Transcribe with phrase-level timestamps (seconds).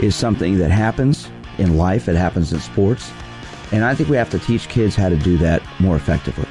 [0.00, 1.28] is something that happens
[1.58, 3.10] in life, it happens in sports.
[3.72, 6.48] And I think we have to teach kids how to do that more effectively.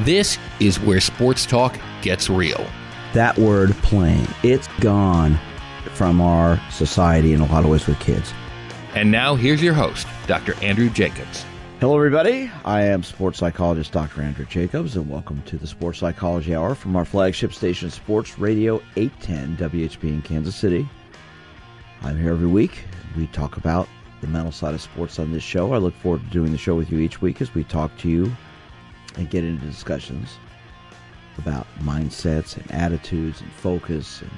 [0.00, 2.66] This is where sports talk gets real.
[3.14, 5.38] That word playing, it's gone
[5.94, 8.32] from our society in a lot of ways with kids.
[8.94, 10.54] And now here's your host, Dr.
[10.62, 11.44] Andrew Jacobs.
[11.80, 12.50] Hello, everybody.
[12.64, 14.22] I am sports psychologist Dr.
[14.22, 18.80] Andrew Jacobs, and welcome to the Sports Psychology Hour from our flagship station, Sports Radio
[18.96, 20.88] 810 WHB in Kansas City.
[22.04, 22.84] I'm here every week.
[23.16, 23.88] We talk about
[24.20, 25.72] the mental side of sports on this show.
[25.72, 28.08] I look forward to doing the show with you each week as we talk to
[28.08, 28.32] you
[29.14, 30.36] and get into discussions
[31.38, 34.30] about mindsets and attitudes and focus and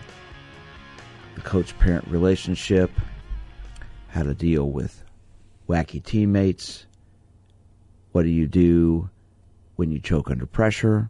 [1.36, 2.90] the coach parent relationship,
[4.08, 5.02] how to deal with
[5.66, 6.84] wacky teammates,
[8.12, 9.08] what do you do
[9.76, 11.08] when you choke under pressure,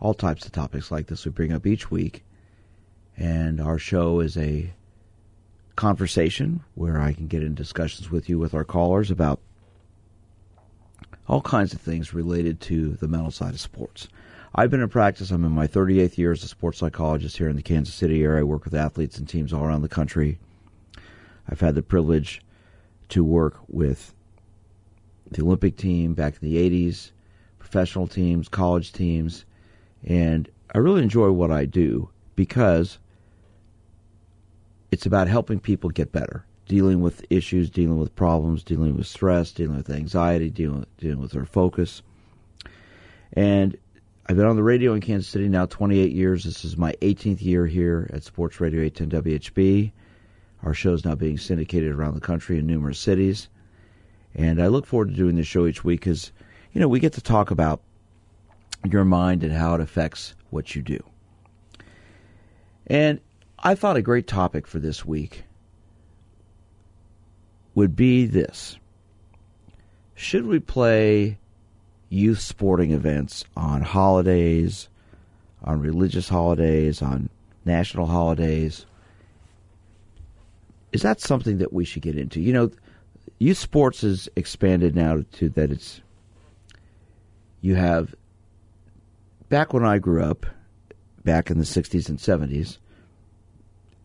[0.00, 2.24] all types of topics like this we bring up each week.
[3.18, 4.72] And our show is a
[5.76, 9.40] conversation where I can get in discussions with you with our callers about
[11.28, 14.08] all kinds of things related to the mental side of sports.
[14.54, 15.30] I've been in practice.
[15.30, 18.40] I'm in my 38th year as a sports psychologist here in the Kansas City area.
[18.40, 20.38] I work with athletes and teams all around the country.
[21.48, 22.42] I've had the privilege
[23.10, 24.14] to work with
[25.30, 27.12] the Olympic team back in the 80s,
[27.58, 29.46] professional teams, college teams,
[30.04, 32.98] and I really enjoy what I do because
[34.92, 39.50] it's about helping people get better, dealing with issues, dealing with problems, dealing with stress,
[39.50, 42.02] dealing with anxiety, dealing, dealing with their focus.
[43.32, 43.74] And
[44.26, 46.44] I've been on the radio in Kansas City now 28 years.
[46.44, 49.92] This is my 18th year here at Sports Radio 810 WHB.
[50.62, 53.48] Our show is now being syndicated around the country in numerous cities.
[54.34, 56.32] And I look forward to doing this show each week because,
[56.72, 57.80] you know, we get to talk about
[58.84, 61.02] your mind and how it affects what you do.
[62.86, 63.20] And
[63.62, 65.44] I thought a great topic for this week
[67.74, 68.76] would be this
[70.14, 71.38] Should we play
[72.08, 74.88] youth sporting events on holidays,
[75.62, 77.28] on religious holidays, on
[77.64, 78.84] national holidays?
[80.90, 82.40] Is that something that we should get into?
[82.40, 82.70] You know,
[83.38, 86.00] youth sports has expanded now to that it's
[87.60, 88.14] you have
[89.48, 90.46] back when I grew up,
[91.24, 92.78] back in the 60s and 70s,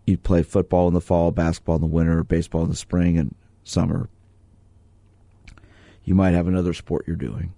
[0.07, 3.35] you'd play football in the fall, basketball in the winter, baseball in the spring and
[3.63, 4.09] summer.
[6.05, 7.53] You might have another sport you're doing.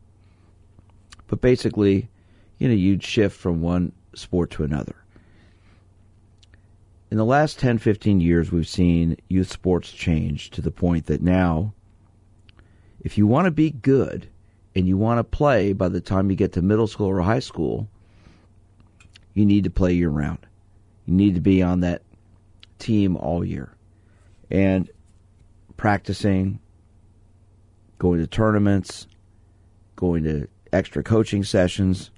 [1.27, 2.09] But basically,
[2.57, 4.95] you know, you'd shift from one sport to another.
[7.11, 11.21] In the last 10, 15 years, we've seen youth sports change to the point that
[11.21, 11.73] now,
[13.01, 14.27] if you want to be good
[14.75, 17.39] and you want to play by the time you get to middle school or high
[17.39, 17.87] school,
[19.35, 20.39] you need to play year round.
[21.05, 22.01] You need to be on that
[22.79, 23.73] team all year
[24.49, 24.89] and
[25.77, 26.59] practicing,
[27.99, 29.07] going to tournaments,
[29.95, 32.11] going to extra coaching sessions.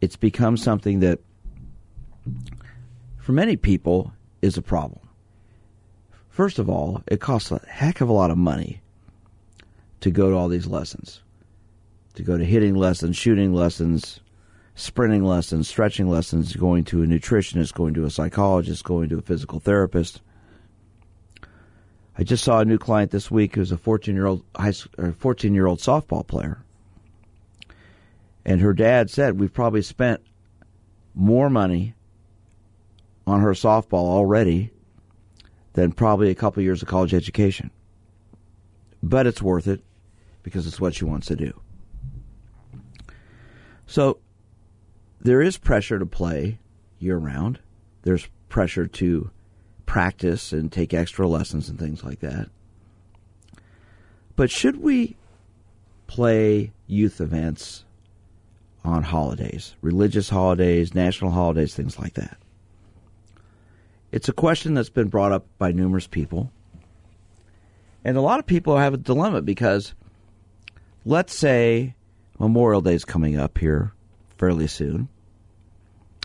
[0.00, 1.20] It's become something that,
[3.18, 5.00] for many people, is a problem.
[6.28, 8.80] First of all, it costs a heck of a lot of money
[10.00, 11.20] to go to all these lessons,
[12.14, 14.20] to go to hitting lessons, shooting lessons,
[14.74, 19.22] sprinting lessons, stretching lessons, going to a nutritionist, going to a psychologist, going to a
[19.22, 20.20] physical therapist.
[22.16, 25.54] I just saw a new client this week who's a 14 year old high, 14
[25.54, 26.62] year old softball player.
[28.44, 30.20] And her dad said, We've probably spent
[31.14, 31.94] more money
[33.26, 34.70] on her softball already
[35.74, 37.70] than probably a couple years of college education.
[39.02, 39.82] But it's worth it
[40.42, 41.58] because it's what she wants to do.
[43.86, 44.18] So
[45.22, 46.58] there is pressure to play
[46.98, 47.60] year round.
[48.02, 49.30] There's pressure to
[49.86, 52.48] practice and take extra lessons and things like that.
[54.34, 55.16] But should we
[56.06, 57.84] play youth events
[58.84, 62.36] on holidays, religious holidays, national holidays, things like that?
[64.10, 66.50] It's a question that's been brought up by numerous people.
[68.04, 69.94] And a lot of people have a dilemma because
[71.04, 71.94] let's say
[72.40, 73.92] Memorial Day is coming up here
[74.42, 75.08] fairly soon.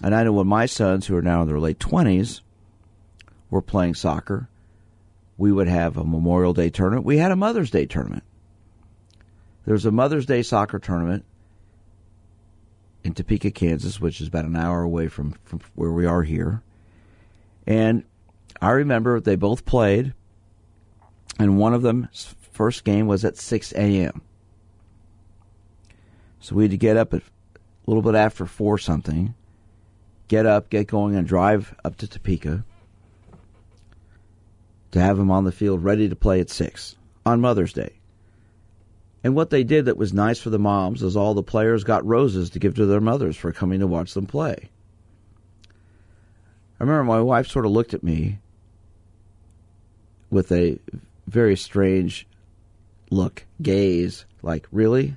[0.01, 2.41] And I know when my sons, who are now in their late 20s,
[3.51, 4.49] were playing soccer,
[5.37, 7.05] we would have a Memorial Day tournament.
[7.05, 8.23] We had a Mother's Day tournament.
[9.65, 11.25] There's a Mother's Day soccer tournament
[13.03, 16.63] in Topeka, Kansas, which is about an hour away from, from where we are here.
[17.67, 18.03] And
[18.59, 20.15] I remember they both played,
[21.37, 24.23] and one of them's first game was at 6 a.m.
[26.39, 27.21] So we had to get up at
[27.87, 29.33] a little bit after 4 something,
[30.27, 32.65] get up, get going, and drive up to Topeka
[34.91, 36.95] to have them on the field ready to play at 6
[37.25, 37.93] on Mother's Day.
[39.23, 42.05] And what they did that was nice for the moms is all the players got
[42.05, 44.69] roses to give to their mothers for coming to watch them play.
[46.79, 48.39] I remember my wife sort of looked at me
[50.29, 50.77] with a
[51.25, 52.27] very strange
[53.09, 55.15] look, gaze, like, really?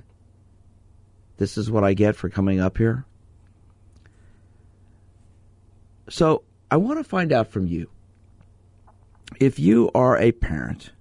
[1.41, 3.03] This is what I get for coming up here?
[6.07, 7.89] So I want to find out from you.
[9.39, 10.91] If you are a parent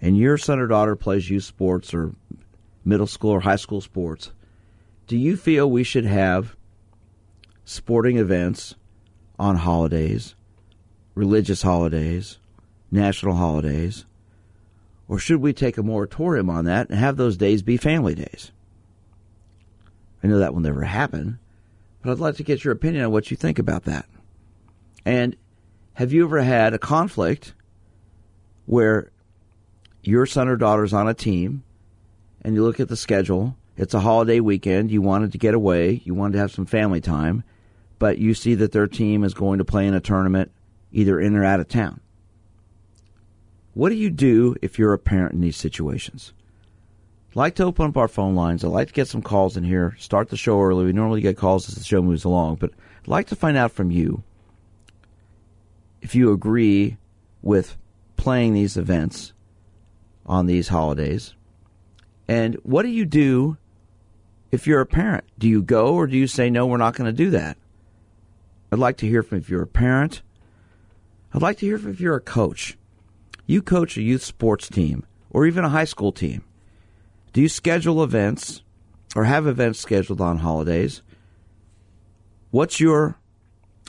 [0.00, 2.14] and your son or daughter plays youth sports or
[2.86, 4.32] middle school or high school sports,
[5.08, 6.56] do you feel we should have
[7.66, 8.76] sporting events
[9.38, 10.34] on holidays,
[11.14, 12.38] religious holidays,
[12.90, 14.06] national holidays?
[15.06, 18.50] Or should we take a moratorium on that and have those days be family days?
[20.24, 21.38] I know that will never happen,
[22.00, 24.06] but I'd like to get your opinion on what you think about that.
[25.04, 25.36] And
[25.92, 27.52] have you ever had a conflict
[28.64, 29.10] where
[30.02, 31.62] your son or daughter's on a team
[32.40, 36.00] and you look at the schedule, it's a holiday weekend, you wanted to get away,
[36.06, 37.44] you wanted to have some family time,
[37.98, 40.50] but you see that their team is going to play in a tournament
[40.90, 42.00] either in or out of town.
[43.74, 46.32] What do you do if you're a parent in these situations?
[47.36, 48.64] Like to open up our phone lines.
[48.64, 49.96] I'd like to get some calls in here.
[49.98, 50.84] Start the show early.
[50.84, 52.70] We normally get calls as the show moves along, but
[53.02, 54.22] I'd like to find out from you
[56.00, 56.96] if you agree
[57.42, 57.76] with
[58.16, 59.32] playing these events
[60.24, 61.34] on these holidays.
[62.28, 63.56] And what do you do
[64.52, 65.24] if you're a parent?
[65.36, 67.56] Do you go or do you say, no, we're not going to do that?
[68.70, 70.22] I'd like to hear from if you're a parent.
[71.32, 72.78] I'd like to hear from if you're a coach.
[73.46, 76.44] You coach a youth sports team or even a high school team.
[77.34, 78.62] Do you schedule events
[79.16, 81.02] or have events scheduled on holidays?
[82.52, 83.16] What's your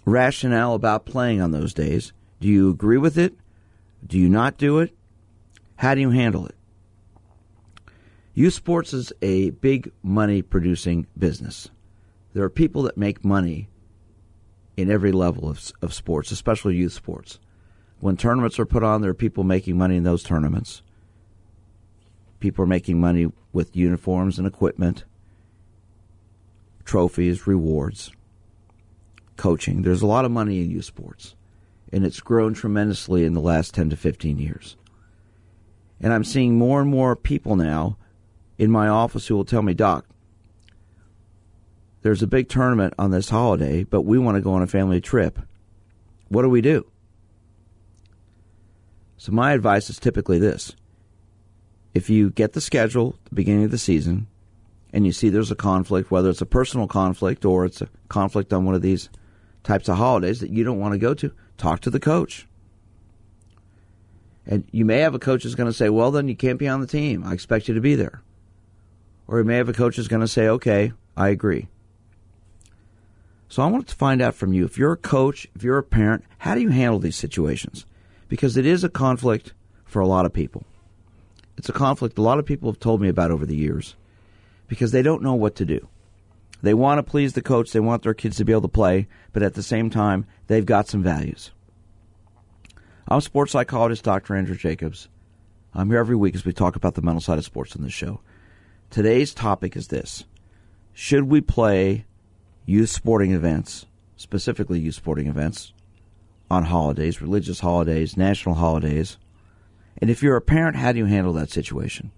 [0.03, 2.12] rationale about playing on those days?
[2.39, 3.36] Do you agree with it?
[4.06, 4.97] Do you not do it?
[5.75, 6.56] How do you handle it?
[8.33, 11.69] Youth sports is a big money producing business.
[12.33, 13.69] There are people that make money
[14.75, 17.39] in every level of, of sports, especially youth sports.
[18.00, 20.81] When tournaments are put on, there are people making money in those tournaments.
[22.39, 25.05] People are making money with uniforms and equipment,
[26.83, 28.11] trophies, rewards,
[29.37, 29.81] coaching.
[29.81, 31.35] There's a lot of money in youth sports,
[31.91, 34.75] and it's grown tremendously in the last 10 to 15 years.
[35.99, 37.97] And I'm seeing more and more people now
[38.57, 40.05] in my office who will tell me, Doc,
[42.01, 45.01] there's a big tournament on this holiday, but we want to go on a family
[45.01, 45.39] trip.
[46.27, 46.85] What do we do?
[49.17, 50.75] So my advice is typically this.
[51.95, 54.27] If you get the schedule at the beginning of the season
[54.94, 58.54] and you see there's a conflict, whether it's a personal conflict or it's a conflict
[58.54, 59.09] on one of these
[59.64, 62.47] types of holidays that you don't want to go to, talk to the coach.
[64.45, 66.68] And you may have a coach who's going to say, well, then you can't be
[66.68, 67.23] on the team.
[67.23, 68.21] I expect you to be there.
[69.28, 71.68] Or you may have a coach who's going to say, okay, I agree.
[73.47, 75.83] So I wanted to find out from you if you're a coach, if you're a
[75.83, 77.85] parent, how do you handle these situations?
[78.28, 79.54] Because it is a conflict
[79.85, 80.66] for a lot of people.
[81.57, 83.95] It's a conflict a lot of people have told me about over the years
[84.68, 85.88] because they don't know what to do.
[86.62, 89.07] They want to please the coach, they want their kids to be able to play,
[89.33, 91.52] but at the same time, they've got some values.
[93.07, 94.35] I'm sports psychologist Dr.
[94.35, 95.07] Andrew Jacobs.
[95.74, 97.94] I'm here every week as we talk about the mental side of sports on this
[97.94, 98.21] show.
[98.90, 100.24] Today's topic is this
[100.94, 102.06] Should we play
[102.66, 103.85] youth sporting events,
[104.16, 105.74] specifically youth sporting events,
[106.50, 109.18] on holidays, religious holidays, national holidays?
[109.99, 112.11] And if you're a parent, how do you handle that situation?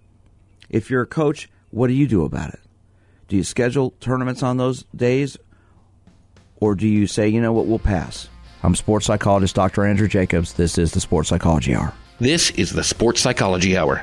[0.68, 2.60] If you're a coach, what do you do about it?
[3.28, 5.36] Do you schedule tournaments on those days?
[6.60, 8.28] Or do you say, you know what, we'll pass?
[8.62, 9.84] I'm sports psychologist Dr.
[9.84, 10.54] Andrew Jacobs.
[10.54, 11.94] This is the Sports Psychology Hour.
[12.18, 14.02] This is the Sports Psychology Hour.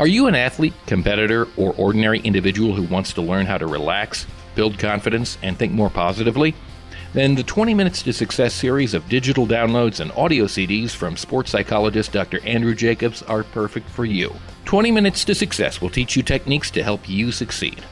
[0.00, 4.26] Are you an athlete, competitor, or ordinary individual who wants to learn how to relax,
[4.54, 6.54] build confidence, and think more positively?
[7.12, 11.50] Then the 20 Minutes to Success series of digital downloads and audio CDs from sports
[11.50, 12.40] psychologist Dr.
[12.46, 14.32] Andrew Jacobs are perfect for you.
[14.64, 17.82] 20 Minutes to Success will teach you techniques to help you succeed.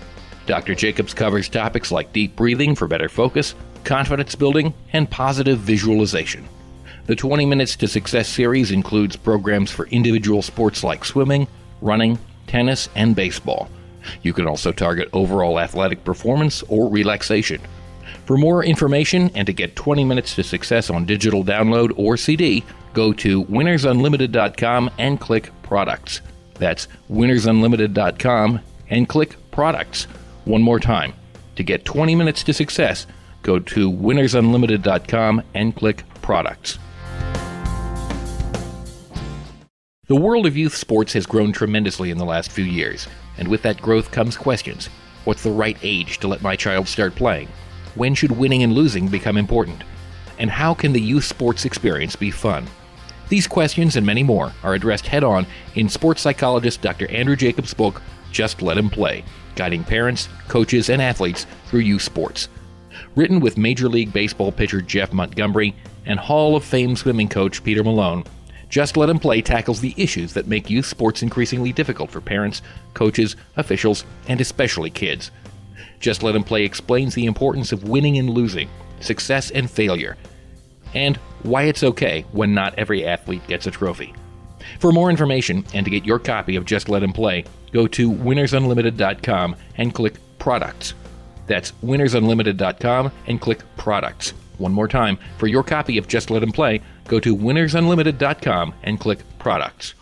[0.46, 0.74] Dr.
[0.74, 6.48] Jacobs covers topics like deep breathing for better focus, confidence building, and positive visualization.
[7.04, 11.46] The 20 Minutes to Success series includes programs for individual sports like swimming,
[11.80, 13.70] running, tennis, and baseball.
[14.22, 17.60] You can also target overall athletic performance or relaxation.
[18.24, 22.64] For more information and to get 20 Minutes to Success on digital download or CD,
[22.92, 26.20] go to winnersunlimited.com and click Products.
[26.54, 30.04] That's winnersunlimited.com and click Products.
[30.44, 31.12] One more time.
[31.56, 33.06] To get 20 Minutes to Success,
[33.42, 36.78] go to winnersunlimited.com and click Products.
[40.08, 43.60] The world of youth sports has grown tremendously in the last few years, and with
[43.60, 44.86] that growth comes questions.
[45.26, 47.48] What's the right age to let my child start playing?
[47.94, 49.84] When should winning and losing become important?
[50.38, 52.66] And how can the youth sports experience be fun?
[53.28, 57.06] These questions and many more are addressed head on in sports psychologist Dr.
[57.10, 58.00] Andrew Jacobs' book,
[58.32, 62.48] Just Let Him Play, guiding parents, coaches, and athletes through youth sports.
[63.14, 67.84] Written with Major League Baseball pitcher Jeff Montgomery and Hall of Fame swimming coach Peter
[67.84, 68.24] Malone,
[68.68, 72.62] just Let Him Play tackles the issues that make youth sports increasingly difficult for parents,
[72.94, 75.30] coaches, officials, and especially kids.
[76.00, 78.68] Just Let Him Play explains the importance of winning and losing,
[79.00, 80.16] success and failure,
[80.94, 84.14] and why it's okay when not every athlete gets a trophy.
[84.80, 88.10] For more information and to get your copy of Just Let Him Play, go to
[88.10, 90.94] winnersunlimited.com and click Products.
[91.46, 94.34] That's winnersunlimited.com and click Products.
[94.58, 99.00] One more time, for your copy of Just Let Him Play, go to winnersunlimited.com and
[99.00, 99.94] click Products.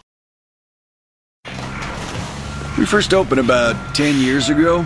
[2.76, 4.84] We first opened about 10 years ago.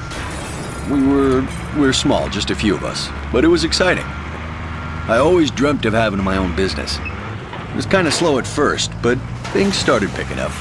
[0.89, 4.05] We were we were small, just a few of us, but it was exciting.
[4.05, 6.99] I always dreamt of having my own business.
[6.99, 9.19] It was kind of slow at first, but
[9.53, 10.53] things started picking up.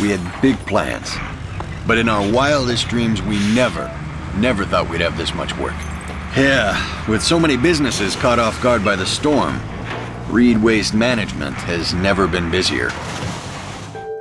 [0.00, 1.14] We had big plans.
[1.86, 3.90] But in our wildest dreams, we never,
[4.36, 5.74] never thought we'd have this much work.
[6.36, 6.76] Yeah,
[7.08, 9.60] with so many businesses caught off guard by the storm,
[10.30, 12.90] Reed Waste Management has never been busier.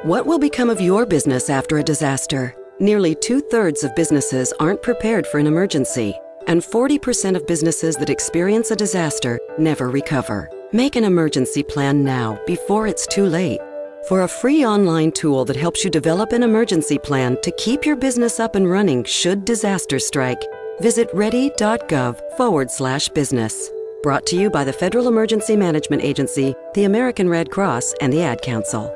[0.03, 2.55] What will become of your business after a disaster?
[2.79, 8.09] Nearly two thirds of businesses aren't prepared for an emergency, and 40% of businesses that
[8.09, 10.49] experience a disaster never recover.
[10.71, 13.59] Make an emergency plan now before it's too late.
[14.07, 17.97] For a free online tool that helps you develop an emergency plan to keep your
[17.97, 20.41] business up and running should disaster strike,
[20.79, 23.71] visit ready.gov forward slash business.
[24.03, 28.21] Brought to you by the Federal Emergency Management Agency, the American Red Cross, and the
[28.21, 28.95] Ad Council.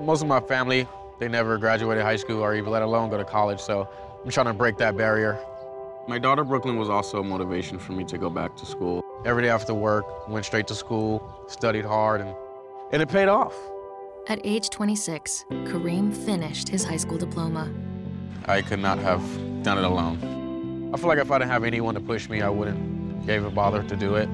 [0.00, 0.88] Most of my family,
[1.20, 3.86] they never graduated high school or even let alone go to college, so
[4.24, 5.38] I'm trying to break that barrier.
[6.08, 9.04] My daughter Brooklyn was also a motivation for me to go back to school.
[9.26, 12.34] Every day after work, went straight to school, studied hard, and,
[12.92, 13.54] and it paid off.
[14.28, 17.70] At age 26, Kareem finished his high school diploma.
[18.46, 19.22] I could not have
[19.62, 20.41] done it alone.
[20.92, 23.82] I feel like if I didn't have anyone to push me, I wouldn't even bother
[23.82, 24.28] to do it.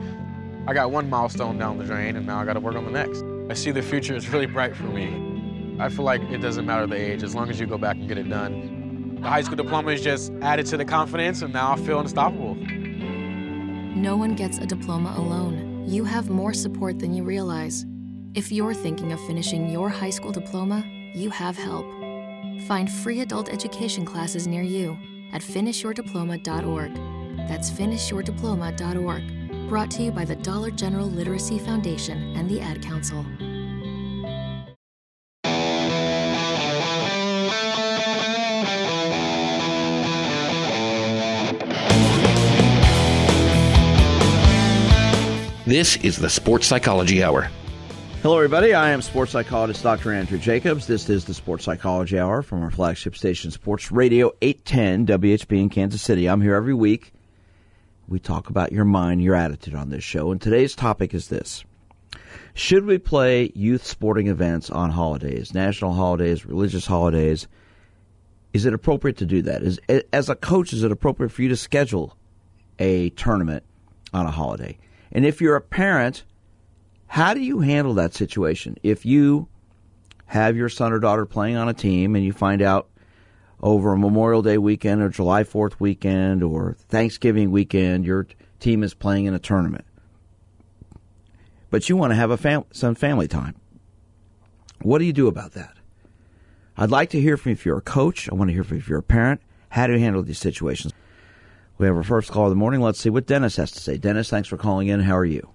[0.66, 2.90] I got one milestone down the drain, and now I got to work on the
[2.90, 3.22] next.
[3.48, 5.76] I see the future is really bright for me.
[5.78, 8.08] I feel like it doesn't matter the age, as long as you go back and
[8.08, 9.18] get it done.
[9.22, 12.56] The high school diploma is just added to the confidence, and now I feel unstoppable.
[12.56, 15.84] No one gets a diploma alone.
[15.86, 17.86] You have more support than you realize.
[18.34, 20.84] If you're thinking of finishing your high school diploma,
[21.14, 21.86] you have help.
[22.66, 24.98] Find free adult education classes near you
[25.32, 26.94] at finishyourdiploma.org.
[27.49, 29.68] That's finishyourdiploma.org.
[29.68, 33.25] Brought to you by the Dollar General Literacy Foundation and the Ad Council.
[45.68, 47.50] This is the Sports Psychology Hour.
[48.20, 48.75] Hello, everybody.
[48.75, 50.12] I am sports psychologist Dr.
[50.12, 50.88] Andrew Jacobs.
[50.88, 55.68] This is the Sports Psychology Hour from our flagship station, Sports Radio 810 WHB in
[55.68, 56.28] Kansas City.
[56.28, 57.12] I'm here every week.
[58.08, 60.32] We talk about your mind, your attitude on this show.
[60.32, 61.64] And today's topic is this
[62.54, 67.46] Should we play youth sporting events on holidays, national holidays, religious holidays?
[68.52, 69.62] Is it appropriate to do that?
[69.62, 69.78] Is,
[70.12, 72.16] as a coach, is it appropriate for you to schedule
[72.80, 73.62] a tournament
[74.12, 74.76] on a holiday?
[75.12, 76.25] And if you're a parent,
[77.08, 78.76] how do you handle that situation?
[78.82, 79.48] If you
[80.26, 82.88] have your son or daughter playing on a team and you find out
[83.60, 88.26] over a Memorial Day weekend or July 4th weekend or Thanksgiving weekend your
[88.60, 89.84] team is playing in a tournament,
[91.70, 93.54] but you want to have a fam- some family time,
[94.82, 95.74] what do you do about that?
[96.76, 98.30] I'd like to hear from you if you're a coach.
[98.30, 99.40] I want to hear from you if you're a parent.
[99.70, 100.92] How do you handle these situations?
[101.76, 102.80] We have our first call of the morning.
[102.80, 103.96] Let's see what Dennis has to say.
[103.96, 105.00] Dennis, thanks for calling in.
[105.00, 105.48] How are you?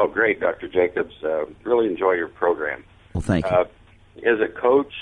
[0.00, 0.66] Oh, great, Dr.
[0.66, 1.12] Jacobs.
[1.22, 2.84] Uh, really enjoy your program.
[3.12, 3.50] Well, thank you.
[3.50, 3.64] Uh,
[4.24, 4.94] as a coach,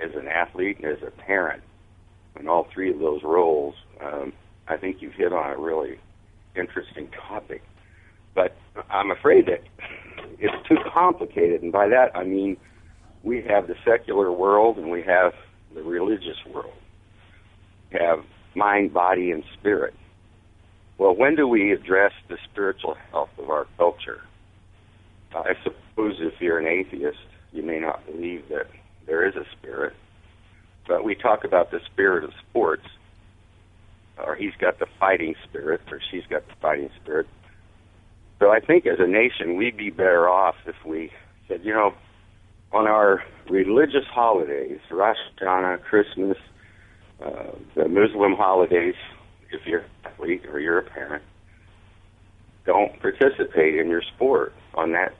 [0.00, 1.62] as an athlete, and as a parent,
[2.40, 4.32] in all three of those roles, um,
[4.66, 6.00] I think you've hit on a really
[6.56, 7.62] interesting topic.
[8.34, 8.56] But
[8.90, 9.62] I'm afraid that
[10.40, 12.56] it's too complicated, and by that I mean
[13.22, 15.32] we have the secular world and we have
[15.74, 16.74] the religious world.
[17.92, 18.24] We have
[18.56, 19.94] mind, body, and spirit.
[20.98, 24.20] Well, when do we address the spiritual health of our culture?
[25.34, 27.18] I suppose if you're an atheist,
[27.52, 28.68] you may not believe that
[29.06, 29.94] there is a spirit,
[30.86, 32.86] but we talk about the spirit of sports,
[34.16, 37.26] or he's got the fighting spirit, or she's got the fighting spirit.
[38.38, 41.10] So I think as a nation, we'd be better off if we
[41.48, 41.94] said, you know,
[42.72, 46.36] on our religious holidays, Rosh Hashanah, Christmas,
[47.24, 48.96] uh, the Muslim holidays,
[49.54, 51.22] if you're an athlete or you're a parent,
[52.66, 55.14] don't participate in your sport on that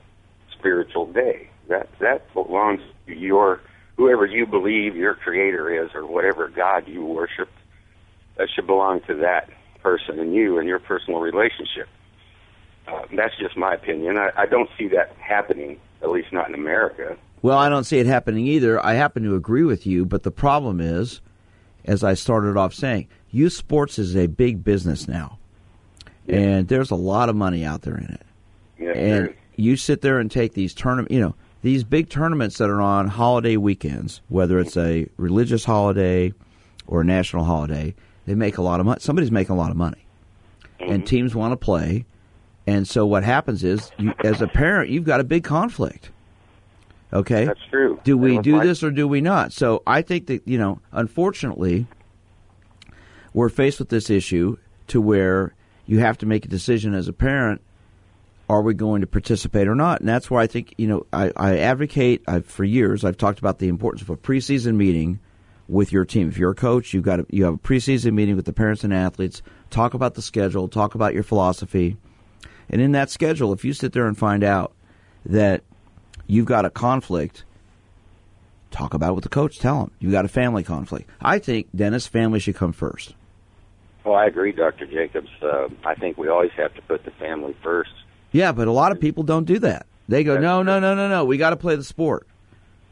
[0.57, 1.49] spiritual day.
[1.69, 3.61] That that belongs to your
[3.97, 7.49] whoever you believe your creator is or whatever God you worship.
[8.37, 9.49] That should belong to that
[9.81, 11.87] person and you and your personal relationship.
[12.87, 14.17] Uh, that's just my opinion.
[14.17, 17.17] I, I don't see that happening, at least not in America.
[17.41, 18.83] Well, I don't see it happening either.
[18.83, 21.21] I happen to agree with you, but the problem is,
[21.85, 25.37] as I started off saying, youth sports is a big business now,
[26.25, 26.37] yeah.
[26.37, 28.21] and there's a lot of money out there in it.
[28.79, 32.69] Yeah, and you sit there and take these tournament, you know, these big tournaments that
[32.69, 36.33] are on holiday weekends, whether it's a religious holiday
[36.87, 37.93] or a national holiday,
[38.25, 38.99] they make a lot of money.
[39.01, 40.05] Somebody's making a lot of money,
[40.79, 40.91] mm-hmm.
[40.91, 42.05] and teams want to play.
[42.67, 46.09] And so what happens is, you, as a parent, you've got a big conflict.
[47.13, 47.99] Okay, that's true.
[48.03, 49.53] Do we do this or do we not?
[49.53, 51.85] So I think that you know, unfortunately,
[53.35, 54.55] we're faced with this issue
[54.87, 55.53] to where
[55.85, 57.61] you have to make a decision as a parent
[58.47, 59.99] are we going to participate or not?
[59.99, 63.39] And that's why I think, you know, I, I advocate, I've, for years, I've talked
[63.39, 65.19] about the importance of a preseason meeting
[65.67, 66.29] with your team.
[66.29, 68.83] If you're a coach, you've got a, you have a preseason meeting with the parents
[68.83, 71.97] and athletes, talk about the schedule, talk about your philosophy.
[72.69, 74.73] And in that schedule, if you sit there and find out
[75.25, 75.63] that
[76.27, 77.43] you've got a conflict,
[78.69, 79.57] talk about it with the coach.
[79.57, 81.09] Tell them you've got a family conflict.
[81.19, 83.15] I think, Dennis, family should come first.
[84.05, 84.85] Well, I agree, Dr.
[84.85, 85.29] Jacobs.
[85.41, 87.89] Uh, I think we always have to put the family first.
[88.31, 89.87] Yeah, but a lot of people don't do that.
[90.07, 91.25] They go, That's no, no, no, no, no.
[91.25, 92.27] We got to play the sport.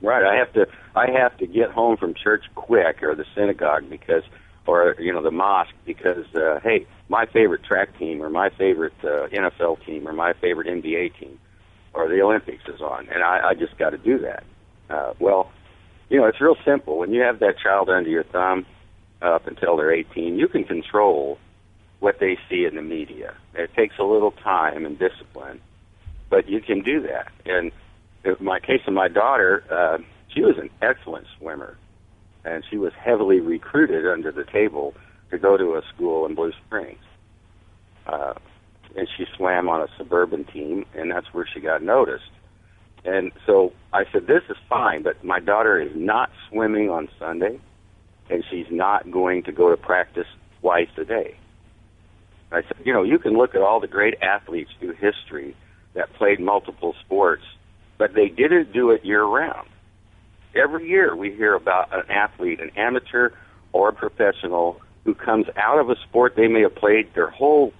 [0.01, 0.25] Right.
[0.25, 0.67] I have to.
[0.95, 4.23] I have to get home from church quick, or the synagogue, because,
[4.67, 8.93] or you know, the mosque, because uh, hey, my favorite track team, or my favorite
[9.03, 11.39] uh, NFL team, or my favorite NBA team,
[11.93, 14.43] or the Olympics is on, and I, I just got to do that.
[14.89, 15.51] Uh, well,
[16.09, 16.97] you know, it's real simple.
[16.97, 18.65] When you have that child under your thumb
[19.23, 21.39] up until they're 18, you can control
[21.99, 23.33] what they see in the media.
[23.55, 25.61] It takes a little time and discipline,
[26.29, 27.31] but you can do that.
[27.45, 27.71] And
[28.25, 29.97] in my case of my daughter, uh,
[30.33, 31.77] she was an excellent swimmer,
[32.43, 34.93] and she was heavily recruited under the table
[35.31, 36.99] to go to a school in Blue Springs.
[38.05, 38.33] Uh,
[38.95, 42.29] and she swam on a suburban team, and that's where she got noticed.
[43.05, 47.59] And so I said, "This is fine, but my daughter is not swimming on Sunday,
[48.29, 50.27] and she's not going to go to practice
[50.61, 51.37] twice a day."
[52.51, 55.55] I said, you know, you can look at all the great athletes through history
[55.95, 57.43] that played multiple sports,
[57.97, 59.67] but they didn't do it year round.
[60.55, 63.31] Every year we hear about an athlete, an amateur
[63.71, 67.73] or a professional, who comes out of a sport they may have played their whole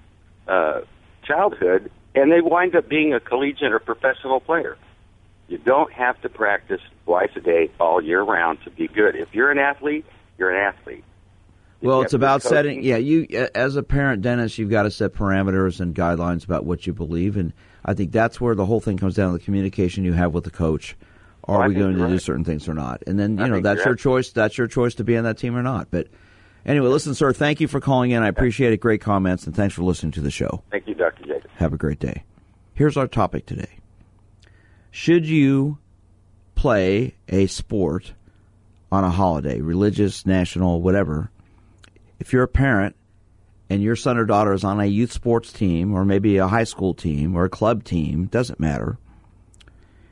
[0.48, 0.80] uh,
[1.24, 4.76] childhood, and they wind up being a collegiate or professional player.
[5.48, 9.14] You don't have to practice twice a day all year round to be good.
[9.14, 10.04] If you're an athlete,
[10.38, 11.04] you're an athlete.
[11.80, 12.82] Well, it's about setting.
[12.82, 16.86] Yeah, you as a parent, Dennis, you've got to set parameters and guidelines about what
[16.86, 17.52] you believe, and
[17.84, 20.44] I think that's where the whole thing comes down to the communication you have with
[20.44, 20.96] the coach.
[21.46, 23.02] Are Oh, I we going to you're do certain things or not?
[23.06, 24.30] And then you I know that's your choice.
[24.30, 25.90] That's your choice to be on that team or not.
[25.90, 26.06] But
[26.64, 27.34] anyway, listen, sir.
[27.34, 28.22] Thank you for calling in.
[28.22, 28.78] I appreciate it.
[28.78, 30.62] Great comments, and thanks for listening to the show.
[30.70, 31.26] Thank you, Dr.
[31.26, 31.52] Jacobs.
[31.56, 32.24] Have a great day.
[32.72, 33.78] Here's our topic today.
[34.90, 35.76] Should you
[36.54, 38.14] play a sport
[38.94, 41.30] on a holiday, religious, national, whatever,
[42.18, 42.96] if you're a parent
[43.68, 46.64] and your son or daughter is on a youth sports team or maybe a high
[46.64, 48.96] school team or a club team, doesn't matter,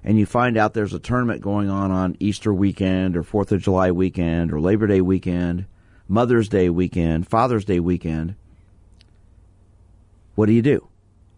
[0.05, 3.63] and you find out there's a tournament going on on Easter weekend or 4th of
[3.63, 5.67] July weekend or Labor Day weekend,
[6.09, 8.35] Mother's Day weekend, Father's Day weekend,
[10.35, 10.89] what do you do?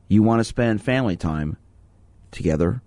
[0.09, 1.57] You want to spend family time
[2.31, 2.81] together.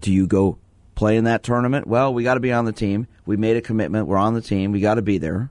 [0.00, 0.58] Do you go
[0.98, 1.86] play in that tournament?
[1.86, 3.06] Well, we got to be on the team.
[3.24, 4.08] We made a commitment.
[4.08, 4.72] We're on the team.
[4.72, 5.48] We got to be there.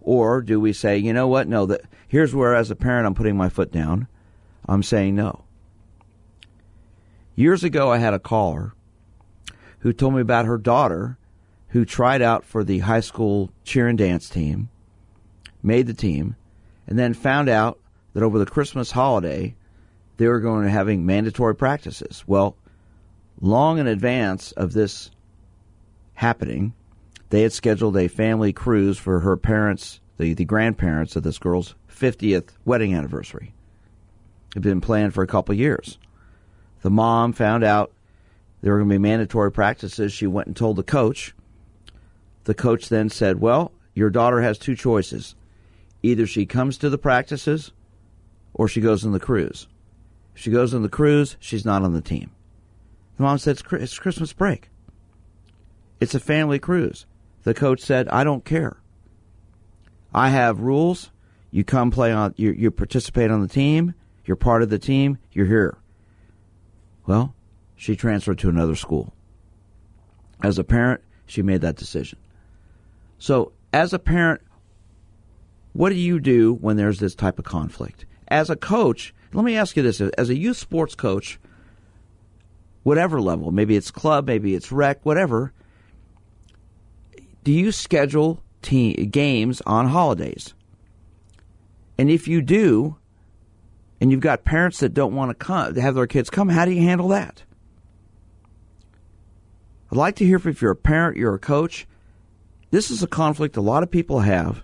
[0.00, 1.46] Or do we say, you know what?
[1.46, 4.08] No, that here's where as a parent I'm putting my foot down.
[4.66, 5.44] I'm saying no.
[7.34, 8.72] Years ago I had a caller
[9.80, 11.18] who told me about her daughter
[11.68, 14.70] who tried out for the high school cheer and dance team,
[15.62, 16.36] made the team,
[16.86, 17.78] and then found out
[18.14, 19.54] that over the Christmas holiday
[20.16, 22.24] they were going to having mandatory practices.
[22.26, 22.56] Well,
[23.40, 25.10] long in advance of this
[26.14, 26.72] happening,
[27.30, 31.74] they had scheduled a family cruise for her parents, the, the grandparents of this girl's
[31.90, 33.52] 50th wedding anniversary.
[34.50, 35.98] It had been planned for a couple years.
[36.82, 37.92] The mom found out
[38.62, 40.12] there were going to be mandatory practices.
[40.12, 41.34] She went and told the coach.
[42.44, 45.34] The coach then said, Well, your daughter has two choices.
[46.02, 47.72] Either she comes to the practices
[48.54, 49.66] or she goes on the cruise.
[50.34, 52.30] If she goes on the cruise, she's not on the team.
[53.16, 54.70] The mom said, It's Christmas break.
[56.00, 57.06] It's a family cruise.
[57.44, 58.76] The coach said, I don't care.
[60.12, 61.10] I have rules.
[61.50, 63.94] You come play on, you, you participate on the team.
[64.24, 65.18] You're part of the team.
[65.32, 65.78] You're here.
[67.06, 67.34] Well,
[67.76, 69.14] she transferred to another school.
[70.42, 72.18] As a parent, she made that decision.
[73.18, 74.42] So, as a parent,
[75.72, 78.06] what do you do when there's this type of conflict?
[78.28, 81.38] As a coach, let me ask you this as a youth sports coach,
[82.86, 85.52] whatever level, maybe it's club, maybe it's rec, whatever,
[87.42, 90.54] do you schedule games on holidays?
[91.98, 92.96] And if you do,
[94.00, 96.70] and you've got parents that don't want to come, have their kids come, how do
[96.70, 97.42] you handle that?
[99.90, 101.88] I'd like to hear if you're a parent, you're a coach.
[102.70, 104.62] This is a conflict a lot of people have,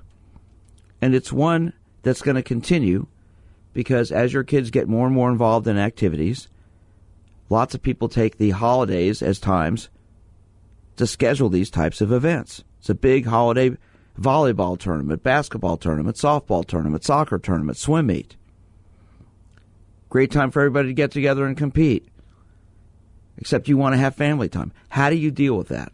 [1.01, 3.09] and it's one that's going to continue
[3.73, 6.47] because as your kids get more and more involved in activities,
[7.53, 9.91] lots of people take the holidays as times
[10.97, 12.65] to schedule these types of events.
[12.81, 13.77] It's a big holiday
[14.19, 18.37] volleyball tournament, basketball tournament, softball tournament, soccer tournament, swim meet.
[20.09, 22.09] Great time for everybody to get together and compete.
[23.37, 24.73] Except you want to have family time.
[24.89, 25.93] How do you deal with that?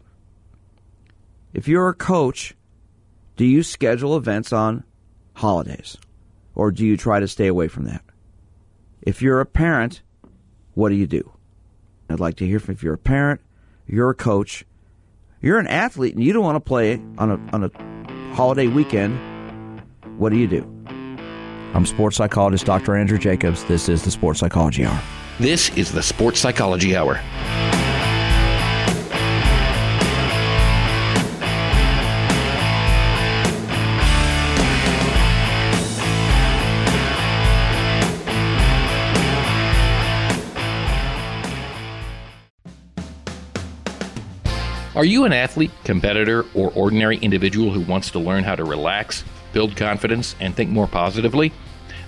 [1.53, 2.55] If you're a coach,
[3.35, 4.83] do you schedule events on
[5.33, 5.97] holidays?
[6.55, 8.03] Or do you try to stay away from that?
[9.01, 10.01] If you're a parent,
[10.73, 11.31] what do you do?
[12.09, 13.41] I'd like to hear from if you're a parent,
[13.87, 14.65] you're a coach,
[15.41, 19.17] you're an athlete and you don't want to play on a on a holiday weekend.
[20.17, 20.63] What do you do?
[21.73, 22.95] I'm sports psychologist Dr.
[22.95, 23.63] Andrew Jacobs.
[23.65, 25.01] This is the Sports Psychology Hour.
[25.39, 27.21] This is the Sports Psychology Hour.
[44.99, 49.23] Are you an athlete, competitor, or ordinary individual who wants to learn how to relax,
[49.53, 51.53] build confidence, and think more positively?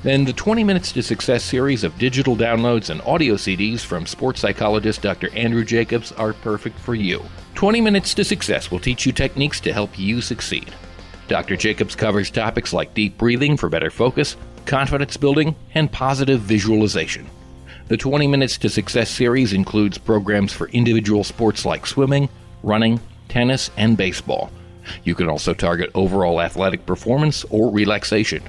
[0.04, 4.42] Then the 20 Minutes to Success series of digital downloads and audio CDs from sports
[4.42, 5.34] psychologist Dr.
[5.34, 7.24] Andrew Jacobs are perfect for you.
[7.56, 10.70] 20 Minutes to Success will teach you techniques to help you succeed.
[11.30, 11.56] Dr.
[11.56, 17.26] Jacobs covers topics like deep breathing for better focus, confidence building, and positive visualization.
[17.88, 22.28] The 20 Minutes to Success series includes programs for individual sports like swimming,
[22.64, 24.52] running, tennis, and baseball.
[25.04, 28.44] You can also target overall athletic performance or relaxation.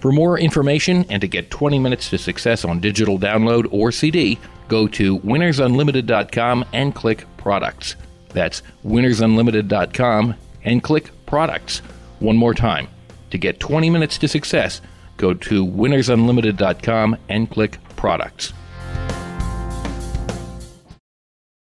[0.00, 4.38] For more information and to get 20 minutes to success on digital download or CD,
[4.68, 7.96] go to winnersunlimited.com and click products.
[8.30, 11.78] That's winnersunlimited.com and click products.
[12.20, 12.88] One more time.
[13.30, 14.80] To get 20 minutes to success,
[15.16, 18.52] go to winnersunlimited.com and click products.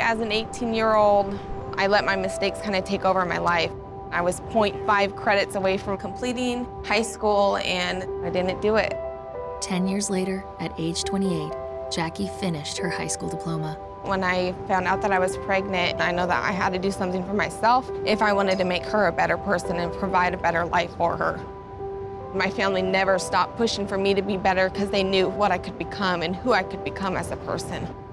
[0.00, 1.38] As an 18 year old,
[1.74, 3.70] I let my mistakes kind of take over my life.
[4.10, 8.98] I was 0.5 credits away from completing high school and I didn't do it.
[9.60, 11.52] 10 years later, at age 28,
[11.92, 13.74] Jackie finished her high school diploma.
[14.02, 16.90] When I found out that I was pregnant, I know that I had to do
[16.90, 20.38] something for myself if I wanted to make her a better person and provide a
[20.38, 21.38] better life for her.
[22.34, 25.58] My family never stopped pushing for me to be better because they knew what I
[25.58, 27.86] could become and who I could become as a person.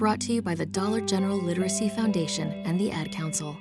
[0.00, 3.58] Brought to you by the Dollar General Literacy Foundation and the Ad Council.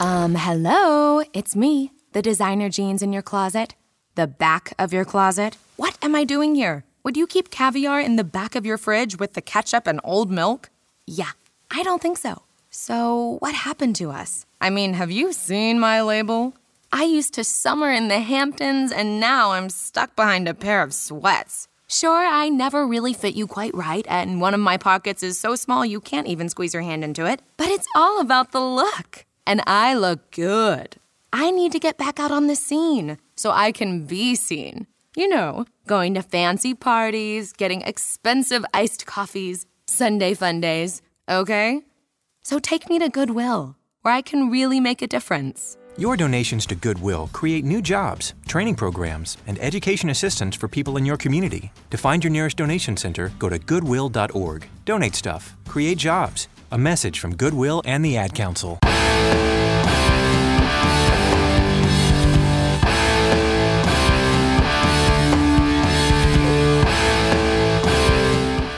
[0.00, 3.74] Um, hello, it's me, the designer jeans in your closet.
[4.14, 5.58] The back of your closet.
[5.76, 6.84] What am I doing here?
[7.04, 10.30] Would you keep caviar in the back of your fridge with the ketchup and old
[10.30, 10.70] milk?
[11.06, 11.32] Yeah,
[11.70, 12.44] I don't think so.
[12.70, 14.46] So, what happened to us?
[14.62, 16.54] I mean, have you seen my label?
[16.90, 20.94] I used to summer in the Hamptons, and now I'm stuck behind a pair of
[20.94, 21.67] sweats.
[21.90, 25.54] Sure, I never really fit you quite right, and one of my pockets is so
[25.54, 27.40] small you can't even squeeze your hand into it.
[27.56, 30.96] But it's all about the look and I look good.
[31.32, 34.86] I need to get back out on the scene so I can be seen.
[35.16, 41.80] You know, going to fancy parties, getting expensive iced coffees, Sunday fun days, okay?
[42.42, 45.78] So take me to Goodwill, where I can really make a difference.
[45.98, 51.04] Your donations to Goodwill create new jobs, training programs, and education assistance for people in
[51.04, 51.72] your community.
[51.90, 54.68] To find your nearest donation center, go to goodwill.org.
[54.84, 56.46] Donate stuff, create jobs.
[56.70, 58.78] A message from Goodwill and the Ad Council.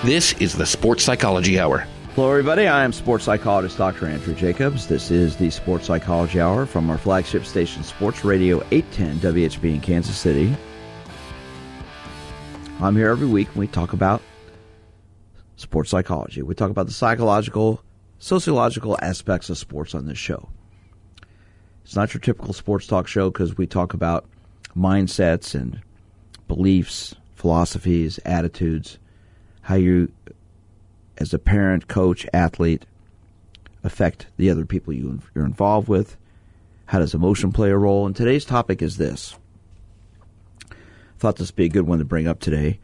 [0.03, 1.87] This is the Sports Psychology Hour.
[2.17, 2.67] Hello, everybody.
[2.67, 4.07] I am sports psychologist Dr.
[4.07, 4.89] Andrew Jacobs.
[4.89, 9.81] This is the Sports Psychology Hour from our flagship station, Sports Radio 810 WHB in
[9.81, 10.57] Kansas City.
[12.81, 14.23] I'm here every week and we talk about
[15.55, 16.43] sports psychology.
[16.43, 17.81] We talk about the psychological,
[18.19, 20.49] sociological aspects of sports on this show.
[21.85, 24.29] It's not your typical sports talk show because we talk about
[24.77, 25.81] mindsets and
[26.49, 28.99] beliefs, philosophies, attitudes
[29.63, 30.11] how you,
[31.21, 32.85] as a parent, coach, athlete,
[33.85, 36.17] affect the other people you, you're involved with.
[36.87, 38.07] How does emotion play a role?
[38.07, 39.37] And today's topic is this.
[40.71, 40.75] I
[41.19, 42.81] thought this would be a good one to bring up today.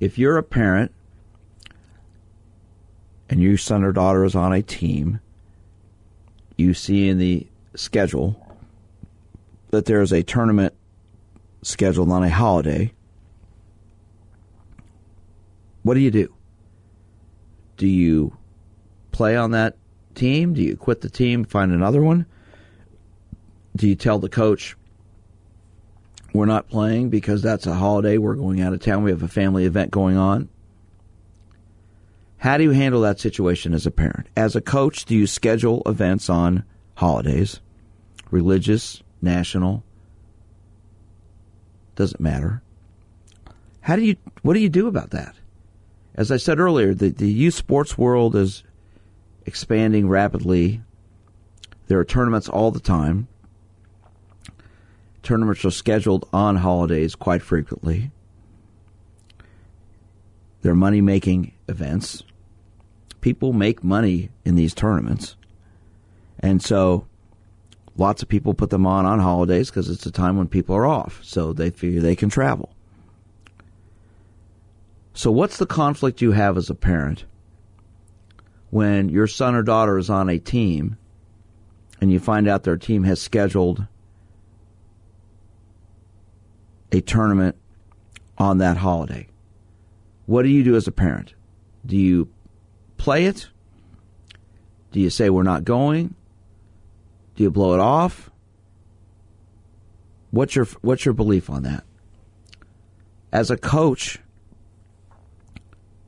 [0.00, 0.92] If you're a parent
[3.28, 5.20] and your son or daughter is on a team,
[6.56, 8.42] you see in the schedule
[9.70, 10.74] that there is a tournament
[11.62, 12.92] scheduled on a holiday
[15.86, 16.34] what do you do?
[17.76, 18.36] Do you
[19.12, 19.76] play on that
[20.14, 20.54] team?
[20.54, 22.26] Do you quit the team, find another one?
[23.74, 24.76] Do you tell the coach,
[26.32, 29.28] we're not playing because that's a holiday, we're going out of town, we have a
[29.28, 30.48] family event going on?
[32.38, 34.28] How do you handle that situation as a parent?
[34.36, 37.60] As a coach, do you schedule events on holidays?
[38.30, 39.82] Religious, national?
[41.94, 42.62] Doesn't matter.
[43.80, 45.34] How do you what do you do about that?
[46.16, 48.64] As I said earlier, the, the youth sports world is
[49.44, 50.80] expanding rapidly.
[51.88, 53.28] There are tournaments all the time.
[55.22, 58.10] Tournaments are scheduled on holidays quite frequently.
[60.62, 62.22] They're money making events.
[63.20, 65.36] People make money in these tournaments.
[66.40, 67.06] And so
[67.96, 70.86] lots of people put them on on holidays because it's a time when people are
[70.86, 71.20] off.
[71.22, 72.75] So they figure they can travel.
[75.16, 77.24] So, what's the conflict you have as a parent
[78.68, 80.98] when your son or daughter is on a team
[82.02, 83.86] and you find out their team has scheduled
[86.92, 87.56] a tournament
[88.36, 89.26] on that holiday?
[90.26, 91.32] What do you do as a parent?
[91.86, 92.28] Do you
[92.98, 93.48] play it?
[94.92, 96.14] Do you say we're not going?
[97.36, 98.30] Do you blow it off?
[100.30, 101.84] What's your what's your belief on that?
[103.32, 104.18] As a coach,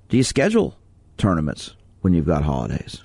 [0.09, 0.79] do you schedule
[1.17, 3.03] tournaments when you've got holidays?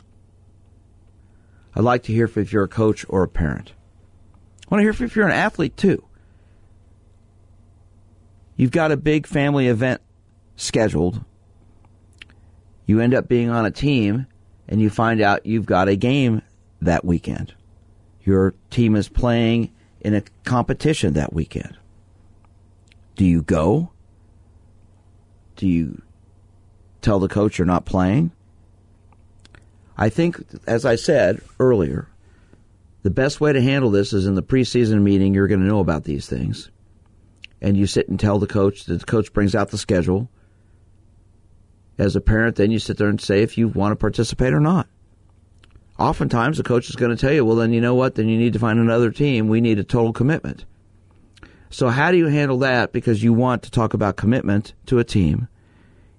[1.76, 3.74] I'd like to hear if you're a coach or a parent.
[4.64, 6.04] I want to hear if you're an athlete too.
[8.56, 10.02] You've got a big family event
[10.56, 11.24] scheduled.
[12.86, 14.28] You end up being on a team
[14.68, 16.42] and you find out you've got a game
[16.82, 17.54] that weekend.
[18.24, 21.76] Your team is playing in a competition that weekend.
[23.16, 23.92] Do you go?
[25.56, 26.02] Do you
[27.04, 28.32] tell the coach you're not playing?
[29.98, 32.08] I think, as I said earlier,
[33.04, 35.80] the best way to handle this is in the preseason meeting, you're going to know
[35.80, 36.72] about these things.
[37.62, 40.30] And you sit and tell the coach, That the coach brings out the schedule.
[41.98, 44.60] As a parent, then you sit there and say if you want to participate or
[44.60, 44.88] not.
[46.00, 48.16] Oftentimes, the coach is going to tell you, well, then you know what?
[48.16, 49.48] Then you need to find another team.
[49.48, 50.66] We need a total commitment.
[51.70, 52.94] So, how do you handle that?
[52.94, 55.48] Because you want to talk about commitment to a team.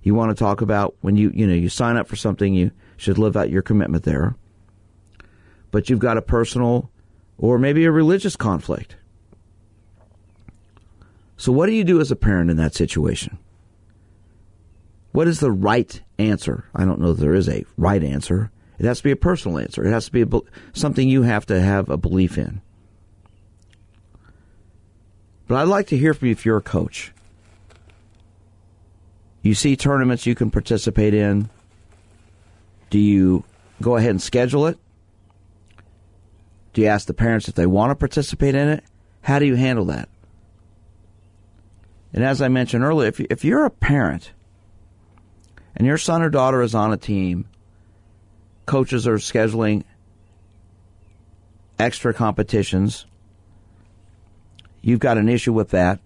[0.04, 2.70] You want to talk about when you, you know, you sign up for something, you
[2.98, 4.36] should live out your commitment there.
[5.70, 6.90] But you've got a personal
[7.38, 8.96] or maybe a religious conflict.
[11.38, 13.38] So, what do you do as a parent in that situation?
[15.12, 16.66] What is the right answer?
[16.74, 18.50] I don't know if there is a right answer.
[18.78, 19.84] It has to be a personal answer.
[19.84, 20.40] It has to be a,
[20.74, 22.60] something you have to have a belief in.
[25.48, 27.12] But I'd like to hear from you if you're a coach.
[29.44, 31.50] You see tournaments you can participate in.
[32.88, 33.44] Do you
[33.82, 34.78] go ahead and schedule it?
[36.72, 38.84] Do you ask the parents if they want to participate in it?
[39.20, 40.08] How do you handle that?
[42.14, 44.32] And as I mentioned earlier, if, if you're a parent
[45.76, 47.44] and your son or daughter is on a team,
[48.64, 49.84] coaches are scheduling
[51.78, 53.04] extra competitions,
[54.80, 56.00] you've got an issue with that.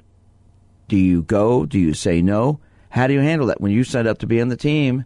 [0.89, 1.67] Do you go?
[1.67, 2.59] Do you say no?
[2.91, 3.61] How do you handle that?
[3.61, 5.05] When you sign up to be on the team,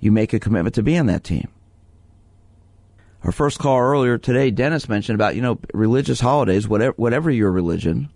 [0.00, 1.48] you make a commitment to be on that team.
[3.22, 7.50] Our first call earlier today, Dennis mentioned about, you know, religious holidays, whatever, whatever your
[7.50, 8.10] religion,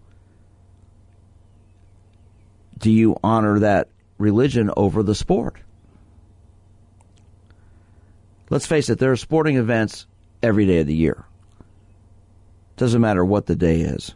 [2.77, 5.57] do you honor that religion over the sport?
[8.51, 10.07] Let's face it, there are sporting events
[10.42, 11.25] every day of the year.
[12.77, 14.14] Doesn't matter what the day is.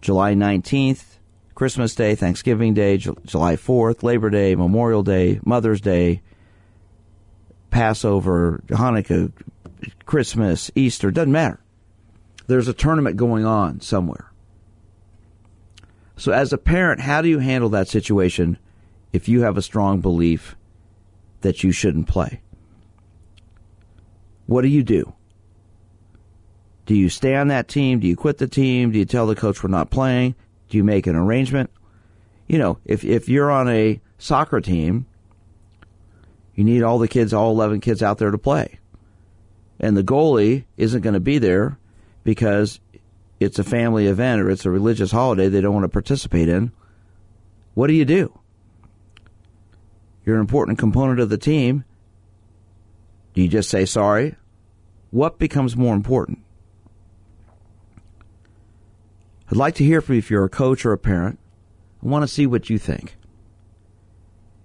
[0.00, 1.15] July 19th,
[1.56, 6.20] Christmas Day, Thanksgiving Day, July 4th, Labor Day, Memorial Day, Mother's Day,
[7.70, 9.32] Passover, Hanukkah,
[10.04, 11.58] Christmas, Easter, doesn't matter.
[12.46, 14.30] There's a tournament going on somewhere.
[16.18, 18.58] So, as a parent, how do you handle that situation
[19.14, 20.56] if you have a strong belief
[21.40, 22.42] that you shouldn't play?
[24.44, 25.14] What do you do?
[26.84, 28.00] Do you stay on that team?
[28.00, 28.92] Do you quit the team?
[28.92, 30.34] Do you tell the coach we're not playing?
[30.68, 31.70] Do you make an arrangement?
[32.46, 35.06] You know, if, if you're on a soccer team,
[36.54, 38.78] you need all the kids, all 11 kids out there to play.
[39.78, 41.78] And the goalie isn't going to be there
[42.24, 42.80] because
[43.38, 46.72] it's a family event or it's a religious holiday they don't want to participate in,
[47.74, 48.38] what do you do?
[50.24, 51.84] You're an important component of the team.
[53.34, 54.34] Do you just say sorry?
[55.10, 56.38] What becomes more important?
[59.48, 61.38] I'd like to hear from you if you're a coach or a parent.
[62.02, 63.16] I want to see what you think.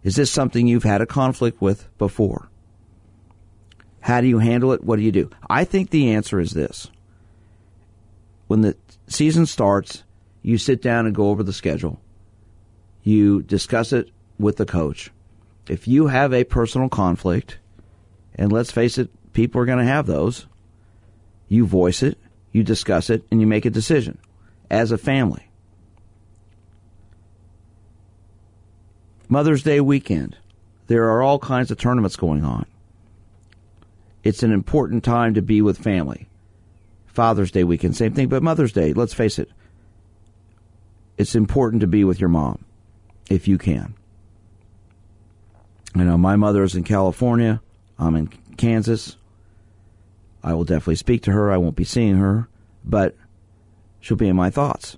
[0.03, 2.49] Is this something you've had a conflict with before?
[3.99, 4.83] How do you handle it?
[4.83, 5.29] What do you do?
[5.47, 6.89] I think the answer is this
[8.47, 8.75] when the
[9.07, 10.03] season starts,
[10.41, 12.01] you sit down and go over the schedule.
[13.03, 15.11] You discuss it with the coach.
[15.69, 17.59] If you have a personal conflict,
[18.35, 20.47] and let's face it, people are going to have those,
[21.47, 22.17] you voice it,
[22.51, 24.17] you discuss it, and you make a decision
[24.71, 25.51] as a family.
[29.27, 30.37] Mother's Day weekend.
[30.87, 32.65] There are all kinds of tournaments going on.
[34.23, 36.27] It's an important time to be with family.
[37.07, 39.49] Father's Day weekend, same thing, but Mother's Day, let's face it,
[41.17, 42.63] it's important to be with your mom
[43.29, 43.93] if you can.
[45.95, 47.61] I know my mother is in California,
[47.99, 49.17] I'm in Kansas.
[50.43, 51.51] I will definitely speak to her.
[51.51, 52.47] I won't be seeing her,
[52.83, 53.15] but
[54.01, 54.97] she'll be in my thoughts.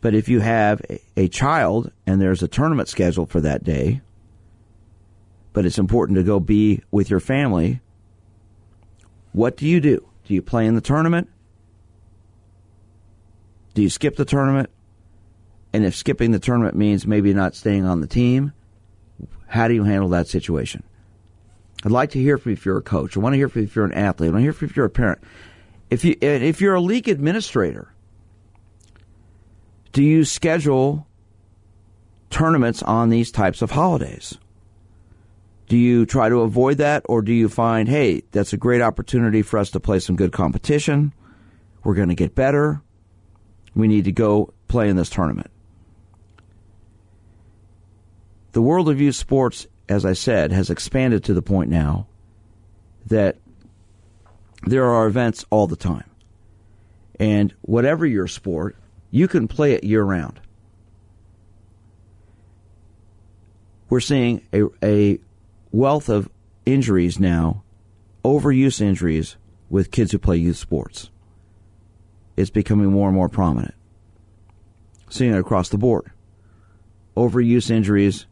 [0.00, 0.80] But if you have
[1.16, 4.00] a child and there's a tournament scheduled for that day,
[5.52, 7.80] but it's important to go be with your family,
[9.32, 10.08] what do you do?
[10.24, 11.28] Do you play in the tournament?
[13.74, 14.70] Do you skip the tournament?
[15.72, 18.52] And if skipping the tournament means maybe not staying on the team,
[19.46, 20.82] how do you handle that situation?
[21.84, 23.16] I'd like to hear from you if you're a coach.
[23.16, 24.28] I want to hear from you if you're an athlete.
[24.28, 25.20] I want to hear from you if you're a parent.
[25.90, 27.92] If you if you're a league administrator,
[29.92, 31.06] do you schedule
[32.30, 34.36] tournaments on these types of holidays?
[35.68, 39.42] Do you try to avoid that, or do you find, hey, that's a great opportunity
[39.42, 41.12] for us to play some good competition?
[41.84, 42.80] We're going to get better.
[43.74, 45.50] We need to go play in this tournament.
[48.52, 52.06] The world of youth sports, as I said, has expanded to the point now
[53.06, 53.36] that
[54.62, 56.10] there are events all the time.
[57.18, 58.76] And whatever your sport,
[59.10, 60.40] you can play it year round.
[63.88, 65.18] We're seeing a, a
[65.72, 66.28] wealth of
[66.66, 67.62] injuries now,
[68.24, 69.36] overuse injuries
[69.70, 71.10] with kids who play youth sports.
[72.36, 73.74] It's becoming more and more prominent.
[75.08, 76.12] Seeing it across the board.
[77.16, 78.26] Overuse injuries,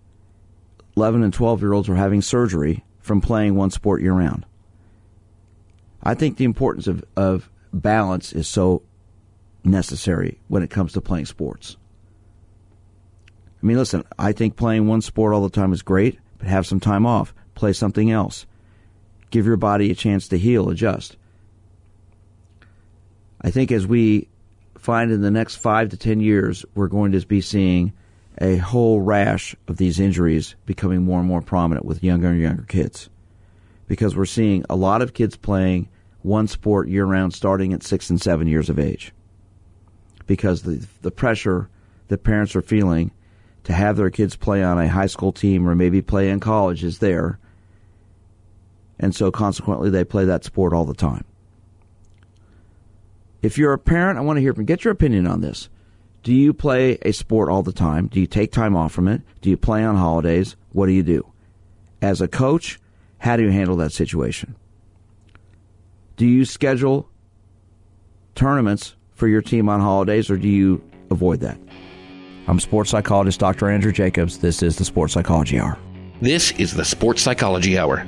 [0.97, 4.45] 11 and 12 year olds are having surgery from playing one sport year round.
[6.07, 8.82] I think the importance of, of balance is so
[9.64, 11.76] necessary when it comes to playing sports.
[13.61, 16.64] I mean, listen, I think playing one sport all the time is great, but have
[16.64, 18.46] some time off, play something else,
[19.30, 21.16] give your body a chance to heal, adjust.
[23.40, 24.28] I think as we
[24.78, 27.92] find in the next five to ten years, we're going to be seeing
[28.40, 32.62] a whole rash of these injuries becoming more and more prominent with younger and younger
[32.62, 33.11] kids.
[33.88, 35.88] Because we're seeing a lot of kids playing
[36.27, 39.12] one sport year round starting at six and seven years of age.
[40.27, 41.70] Because the, the pressure
[42.09, 43.12] that parents are feeling
[43.64, 46.85] to have their kids play on a high school team or maybe play in college
[46.85, 47.39] is there.
[48.99, 51.24] And so consequently, they play that sport all the time.
[53.43, 55.68] If you're a parent, I want to hear from get your opinion on this.
[56.24, 58.09] Do you play a sport all the time?
[58.09, 59.22] Do you take time off from it?
[59.43, 60.57] Do you play on holidays?
[60.72, 61.33] What do you do?
[62.03, 62.81] As a coach,
[63.18, 64.57] how do you handle that situation?
[66.16, 67.10] Do you schedule
[68.34, 71.58] tournaments for your team on holidays or do you avoid that?
[72.46, 73.68] I'm sports psychologist Dr.
[73.68, 74.38] Andrew Jacobs.
[74.38, 75.78] This is the Sports Psychology Hour.
[76.22, 78.06] This is the Sports Psychology Hour.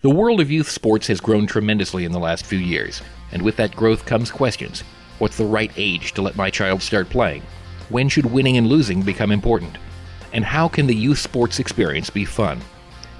[0.00, 3.56] The world of youth sports has grown tremendously in the last few years, and with
[3.56, 4.82] that growth comes questions.
[5.18, 7.42] What's the right age to let my child start playing?
[7.88, 9.78] When should winning and losing become important?
[10.34, 12.60] And how can the youth sports experience be fun?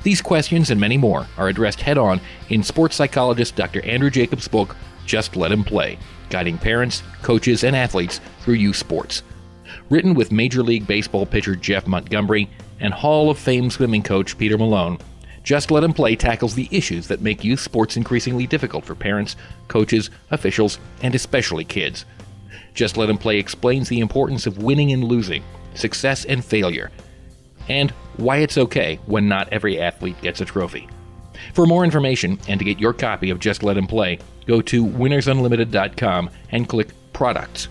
[0.03, 2.21] These questions and many more are addressed head on
[2.51, 3.83] in sports psychologist Dr.
[3.87, 4.77] Andrew Jacobs' book,
[5.07, 9.23] Just Let Him Play, guiding parents, coaches, and athletes through youth sports.
[9.89, 14.59] Written with Major League Baseball pitcher Jeff Montgomery and Hall of Fame swimming coach Peter
[14.59, 14.99] Malone,
[15.47, 19.37] just Let Him Play tackles the issues that make youth sports increasingly difficult for parents,
[19.69, 22.05] coaches, officials, and especially kids.
[22.75, 25.45] Just Let Him Play explains the importance of winning and losing,
[25.75, 26.91] success and failure,
[27.69, 30.89] and why it's okay when not every athlete gets a trophy.
[31.55, 34.85] For more information and to get your copy of Just Let Him Play, go to
[34.85, 37.69] winnersunlimited.com and click Products.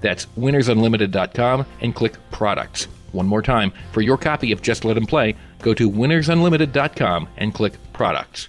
[0.00, 2.86] That's winnersunlimited.com and click Products.
[3.16, 7.54] One more time, for your copy of Just Let Him Play, go to winnersunlimited.com and
[7.54, 8.48] click Products.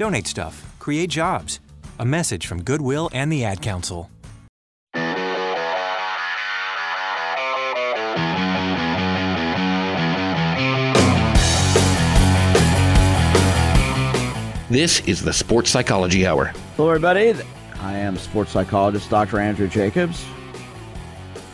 [0.00, 1.60] Donate stuff, create jobs.
[1.98, 4.10] A message from Goodwill and the Ad Council.
[14.70, 16.46] This is the Sports Psychology Hour.
[16.78, 17.34] Hello, everybody.
[17.80, 19.38] I am sports psychologist Dr.
[19.38, 20.24] Andrew Jacobs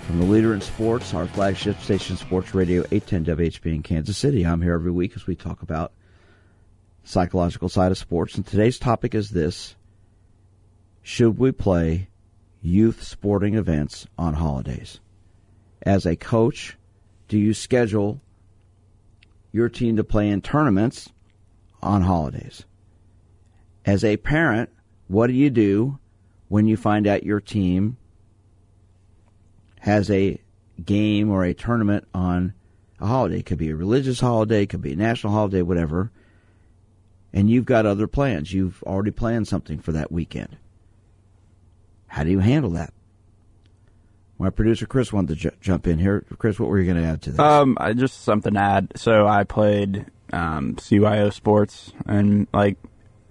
[0.07, 4.47] from the leader in sports, our flagship station, Sports Radio 810 WHB in Kansas City.
[4.47, 5.95] I'm here every week as we talk about
[7.07, 8.35] psychological side of sports.
[8.35, 9.75] And today's topic is this
[11.03, 12.09] Should we play
[12.61, 15.01] youth sporting events on holidays?
[15.83, 16.77] As a coach,
[17.29, 18.21] do you schedule
[19.53, 21.09] your team to play in tournaments
[21.81, 22.65] on holidays?
[23.85, 24.71] As a parent,
[25.07, 25.99] what do you do
[26.49, 27.97] when you find out your team
[29.79, 30.41] has a
[30.85, 32.53] game or a tournament on
[32.99, 33.39] a holiday?
[33.39, 36.11] It could be a religious holiday, it could be a national holiday, whatever.
[37.37, 38.51] And you've got other plans.
[38.55, 40.57] You've already planned something for that weekend.
[42.07, 42.95] How do you handle that?
[44.39, 46.25] My producer Chris wanted to ju- jump in here.
[46.39, 47.39] Chris, what were you going to add to this?
[47.39, 48.93] Um, I just something to add.
[48.97, 52.79] So I played um, CYO sports and like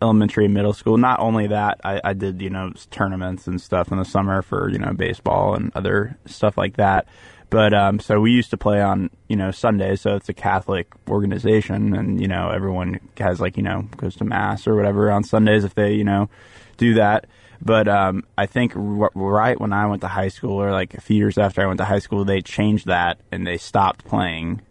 [0.04, 0.98] elementary and middle school.
[0.98, 4.70] Not only that, I, I did you know tournaments and stuff in the summer for
[4.70, 7.08] you know baseball and other stuff like that.
[7.56, 10.92] But um, so we used to play on you know Sundays, so it's a Catholic
[11.08, 15.24] organization, and you know everyone has like you know goes to mass or whatever on
[15.24, 16.30] Sundays if they you know
[16.76, 17.28] do that.
[17.62, 21.00] But um, I think r- right when I went to high school, or like a
[21.00, 24.62] few years after I went to high school, they changed that and they stopped playing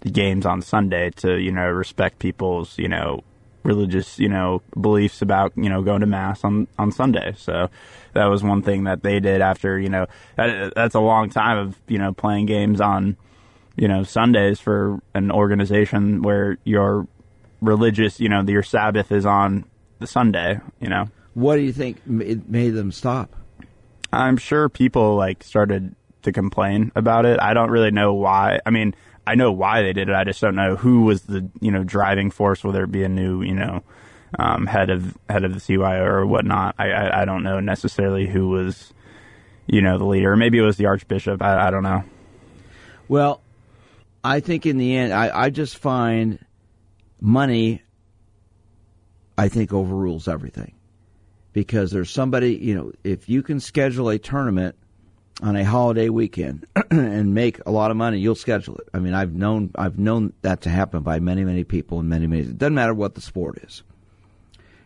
[0.00, 3.22] the games on Sunday to you know respect people's you know
[3.64, 7.34] religious, you know, beliefs about, you know, going to mass on, on Sunday.
[7.36, 7.68] So
[8.12, 10.06] that was one thing that they did after, you know,
[10.36, 13.16] that, that's a long time of, you know, playing games on,
[13.76, 17.08] you know, Sundays for an organization where your
[17.60, 19.64] religious, you know, your Sabbath is on
[19.98, 21.06] the Sunday, you know.
[21.32, 23.34] What do you think made them stop?
[24.12, 27.40] I'm sure people like started to complain about it.
[27.40, 28.60] I don't really know why.
[28.64, 28.94] I mean,
[29.26, 30.14] I know why they did it.
[30.14, 32.62] I just don't know who was the you know driving force.
[32.62, 33.82] Whether it be a new you know
[34.38, 36.74] um, head of head of the CYO or whatnot.
[36.78, 38.92] I, I, I don't know necessarily who was
[39.66, 40.36] you know the leader.
[40.36, 41.42] Maybe it was the Archbishop.
[41.42, 42.04] I, I don't know.
[43.08, 43.40] Well,
[44.22, 46.38] I think in the end, I, I just find
[47.20, 47.82] money.
[49.36, 50.74] I think overrules everything
[51.52, 54.76] because there's somebody you know if you can schedule a tournament
[55.42, 58.88] on a holiday weekend and make a lot of money, you'll schedule it.
[58.94, 62.26] I mean, I've known I've known that to happen by many many people and many
[62.26, 62.42] many.
[62.42, 63.82] It doesn't matter what the sport is.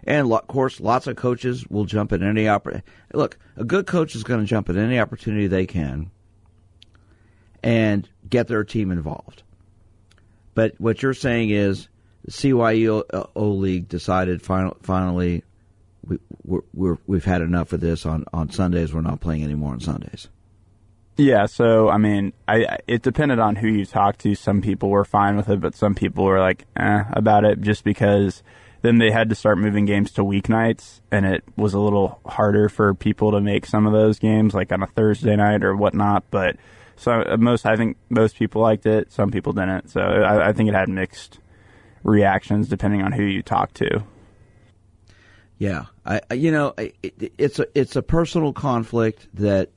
[0.05, 2.87] And of course, lots of coaches will jump at any opportunity.
[3.13, 6.11] Look, a good coach is going to jump at any opportunity they can
[7.63, 9.43] and get their team involved.
[10.55, 11.89] But what you're saying is
[12.25, 15.45] the CYO league decided final, finally
[16.03, 16.19] we,
[16.73, 18.95] we have had enough of this on, on Sundays.
[18.95, 20.29] We're not playing anymore on Sundays.
[21.19, 24.37] Yeah, so I mean, I it depended on who you talked to.
[24.37, 27.83] Some people were fine with it, but some people were like, eh, about it, just
[27.83, 28.45] because
[28.83, 32.69] then they had to start moving games to weeknights, and it was a little harder
[32.69, 36.23] for people to make some of those games, like on a Thursday night or whatnot.
[36.31, 36.55] But
[36.95, 39.11] so most, I think most people liked it.
[39.13, 39.91] Some people didn't.
[39.91, 41.41] So I, I think it had mixed
[42.05, 44.05] reactions depending on who you talked to.
[45.59, 49.71] Yeah, I you know it, it's a it's a personal conflict that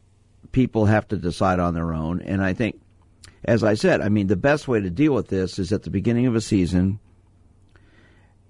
[0.52, 2.22] people have to decide on their own.
[2.22, 2.80] And I think,
[3.43, 5.89] as I said, I mean, the best way to deal with this is at the
[5.89, 6.99] beginning of a season,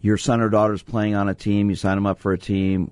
[0.02, 2.91] your son or daughter's playing on a team, you sign them up for a team,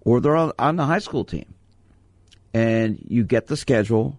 [0.00, 1.54] or they're on, the high school team.
[2.52, 4.18] And you get the schedule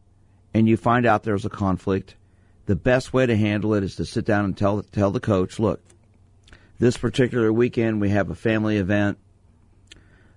[0.54, 2.16] and you find out there's a conflict.
[2.68, 5.60] The best way to handle it is to sit down and tell tell the coach,
[5.60, 5.82] look,
[6.78, 9.18] this particular weekend we have a family event.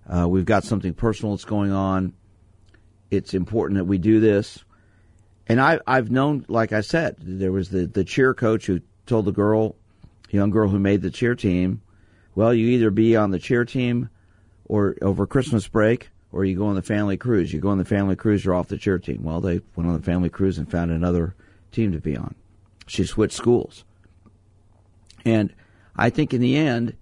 [0.08, 2.14] Uh, we've got something personal that's going on
[3.12, 4.64] it's important that we do this.
[5.46, 9.26] And I, I've known, like I said, there was the, the cheer coach who told
[9.26, 9.76] the girl,
[10.30, 11.82] young girl who made the cheer team,
[12.34, 14.08] well, you either be on the cheer team
[14.64, 17.52] or over Christmas break, or you go on the family cruise.
[17.52, 19.22] You go on the family cruise, you're off the cheer team.
[19.22, 21.34] Well, they went on the family cruise and found another
[21.70, 22.34] team to be on.
[22.86, 23.84] She switched schools.
[25.26, 25.52] And
[25.94, 26.96] I think in the end,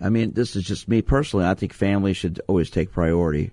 [0.00, 1.44] I mean, this is just me personally.
[1.44, 3.50] I think family should always take priority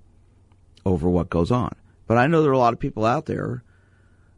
[0.87, 1.73] over what goes on.
[2.07, 3.63] But I know there are a lot of people out there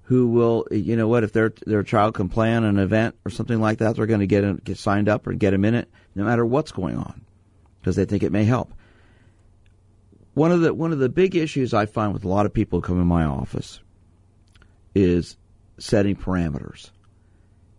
[0.03, 3.61] who will, you know what, if their their child can plan an event or something
[3.61, 5.87] like that, they're going to get in, get signed up or get them in it,
[6.15, 7.21] no matter what's going on,
[7.79, 8.73] because they think it may help.
[10.33, 12.79] One of the one of the big issues I find with a lot of people
[12.79, 13.79] who come in my office
[14.95, 15.37] is
[15.77, 16.89] setting parameters,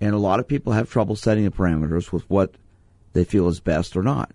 [0.00, 2.54] and a lot of people have trouble setting the parameters with what
[3.12, 4.30] they feel is best or not.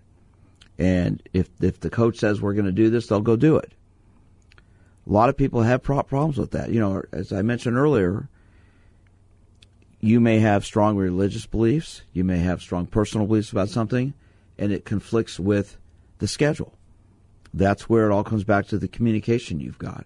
[0.78, 3.72] And if if the coach says we're going to do this, they'll go do it.
[5.06, 6.70] A lot of people have problems with that.
[6.70, 8.28] You know, as I mentioned earlier,
[10.00, 14.14] you may have strong religious beliefs, you may have strong personal beliefs about something,
[14.58, 15.76] and it conflicts with
[16.18, 16.72] the schedule.
[17.54, 20.04] that's where it all comes back to the communication you've got.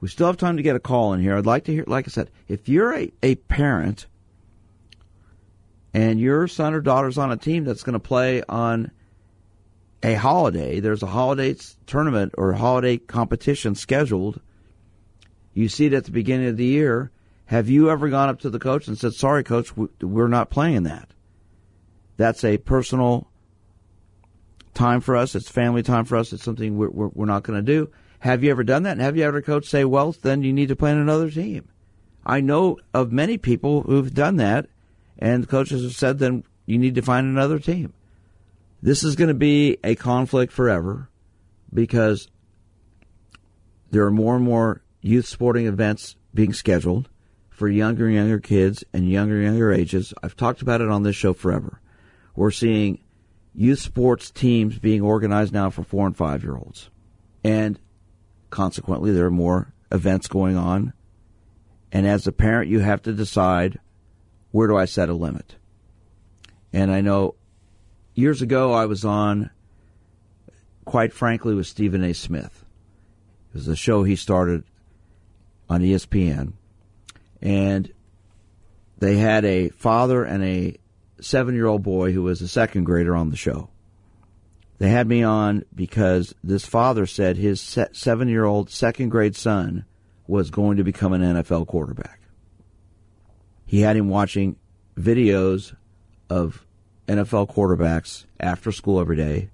[0.00, 1.36] We still have time to get a call in here.
[1.36, 4.06] I'd like to hear, like I said, if you're a, a parent
[5.92, 8.90] and your son or daughter's on a team that's going to play on
[10.02, 11.54] a holiday, there's a holiday
[11.86, 14.40] tournament or holiday competition scheduled.
[15.54, 17.10] You see it at the beginning of the year.
[17.46, 20.84] Have you ever gone up to the coach and said, "Sorry, coach, we're not playing
[20.84, 21.10] that"?
[22.16, 23.28] That's a personal
[24.74, 25.34] time for us.
[25.34, 26.32] It's family time for us.
[26.32, 27.90] It's something we're, we're, we're not going to do.
[28.20, 28.92] Have you ever done that?
[28.92, 31.68] And have you ever coach say, "Well, then you need to play in another team"?
[32.24, 34.66] I know of many people who've done that,
[35.18, 37.92] and coaches have said, "Then you need to find another team."
[38.82, 41.08] This is going to be a conflict forever
[41.72, 42.28] because
[43.92, 47.08] there are more and more youth sporting events being scheduled
[47.50, 50.12] for younger and younger kids and younger and younger ages.
[50.22, 51.80] I've talked about it on this show forever.
[52.34, 52.98] We're seeing
[53.54, 56.90] youth sports teams being organized now for four and five year olds.
[57.44, 57.78] And
[58.50, 60.92] consequently, there are more events going on.
[61.92, 63.78] And as a parent, you have to decide
[64.50, 65.56] where do I set a limit?
[66.72, 67.36] And I know
[68.14, 69.50] years ago, I was on,
[70.84, 72.12] quite frankly, with Stephen A.
[72.12, 72.64] Smith.
[73.50, 74.64] It was a show he started
[75.68, 76.54] on ESPN.
[77.40, 77.92] And
[78.98, 80.76] they had a father and a
[81.20, 83.68] seven year old boy who was a second grader on the show.
[84.78, 87.60] They had me on because this father said his
[87.92, 89.84] seven year old second grade son
[90.26, 92.20] was going to become an NFL quarterback.
[93.64, 94.56] He had him watching
[94.96, 95.74] videos
[96.28, 96.66] of
[97.12, 99.50] NFL quarterbacks after school every day,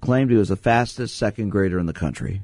[0.00, 2.42] claimed he was the fastest second grader in the country.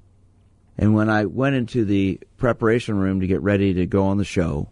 [0.79, 4.25] And when I went into the preparation room to get ready to go on the
[4.25, 4.69] show,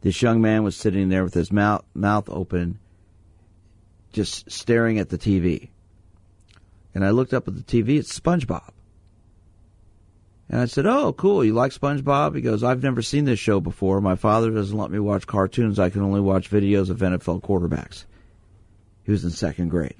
[0.00, 2.78] this young man was sitting there with his mouth mouth open,
[4.12, 5.70] just staring at the TV.
[6.94, 8.70] And I looked up at the TV, it's SpongeBob.
[10.48, 12.36] And I said, Oh, cool, you like SpongeBob?
[12.36, 14.00] He goes, I've never seen this show before.
[14.00, 15.78] My father doesn't let me watch cartoons.
[15.78, 18.04] I can only watch videos of NFL quarterbacks.
[19.04, 19.96] He was in second grade.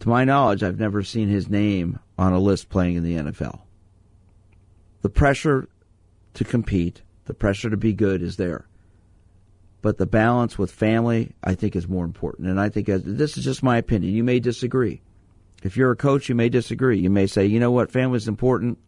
[0.00, 3.60] To my knowledge, I've never seen his name on a list playing in the NFL.
[5.02, 5.68] The pressure
[6.34, 8.66] to compete, the pressure to be good is there.
[9.80, 12.48] But the balance with family, I think, is more important.
[12.48, 14.14] And I think this is just my opinion.
[14.14, 15.02] You may disagree.
[15.62, 16.98] If you're a coach, you may disagree.
[16.98, 18.78] You may say, you know what, family is important,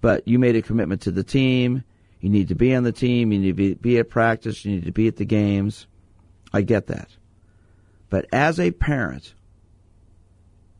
[0.00, 1.84] but you made a commitment to the team.
[2.20, 3.32] You need to be on the team.
[3.32, 4.64] You need to be, be at practice.
[4.64, 5.86] You need to be at the games.
[6.52, 7.08] I get that.
[8.12, 9.32] But as a parent,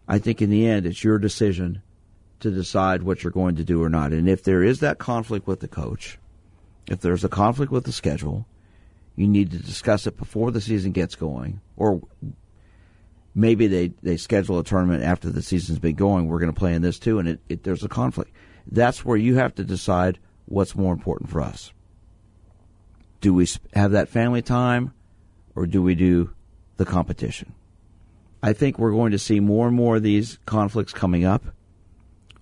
[0.07, 1.81] I think in the end it's your decision
[2.41, 4.13] to decide what you're going to do or not.
[4.13, 6.19] And if there is that conflict with the coach,
[6.89, 8.47] if there's a conflict with the schedule,
[9.17, 11.63] you need to discuss it before the season gets going.
[11.79, 12.03] Or
[13.35, 16.29] maybe they, they schedule a tournament after the season's been going.
[16.29, 18.31] We're going to play in this too, and it, it, there's a conflict.
[18.71, 21.73] That's where you have to decide what's more important for us.
[23.23, 24.93] Do we have that family time,
[25.57, 26.35] or do we do
[26.83, 27.55] the competition.
[28.43, 31.45] I think we're going to see more and more of these conflicts coming up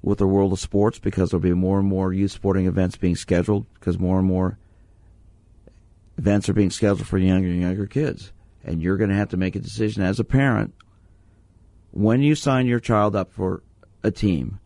[0.02, 3.16] with the world of sports because there'll be more and more youth sporting events being
[3.16, 4.58] scheduled because more and more
[6.16, 8.32] events are being scheduled for younger and younger kids.
[8.64, 10.72] And you're going to have to make a decision as a parent
[11.90, 13.62] when you sign your child up for
[14.02, 14.58] a team,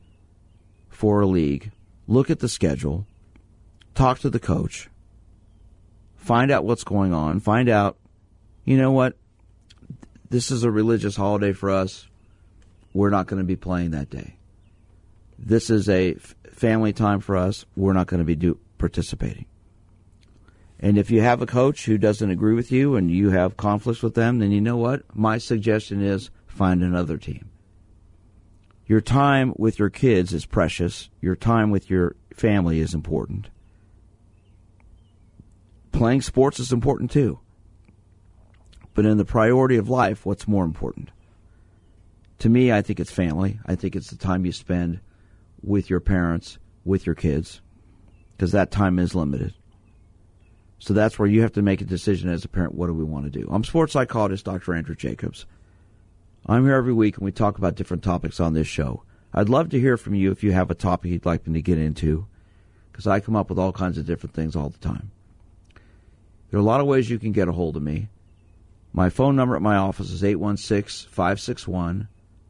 [0.88, 1.72] for a league,
[2.06, 3.06] look at the schedule,
[3.94, 4.88] talk to the coach,
[6.16, 7.96] find out what's going on, find out,
[8.64, 9.16] you know what,
[10.34, 12.08] this is a religious holiday for us.
[12.92, 14.34] We're not going to be playing that day.
[15.38, 17.64] This is a f- family time for us.
[17.76, 19.46] We're not going to be do- participating.
[20.80, 24.02] And if you have a coach who doesn't agree with you and you have conflicts
[24.02, 25.04] with them, then you know what?
[25.14, 27.48] My suggestion is find another team.
[28.86, 31.10] Your time with your kids is precious.
[31.20, 33.50] Your time with your family is important.
[35.92, 37.38] Playing sports is important too.
[38.94, 41.10] But in the priority of life, what's more important?
[42.38, 43.58] To me, I think it's family.
[43.66, 45.00] I think it's the time you spend
[45.62, 47.60] with your parents, with your kids,
[48.32, 49.54] because that time is limited.
[50.78, 53.04] So that's where you have to make a decision as a parent what do we
[53.04, 53.48] want to do?
[53.50, 54.74] I'm sports psychologist Dr.
[54.74, 55.46] Andrew Jacobs.
[56.46, 59.02] I'm here every week and we talk about different topics on this show.
[59.32, 61.62] I'd love to hear from you if you have a topic you'd like me to
[61.62, 62.26] get into,
[62.92, 65.10] because I come up with all kinds of different things all the time.
[66.50, 68.08] There are a lot of ways you can get a hold of me.
[68.96, 72.06] My phone number at my office is 816 561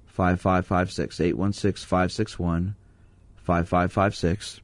[0.07, 1.21] 5556.
[1.21, 2.75] 816 561
[3.37, 4.61] 5556.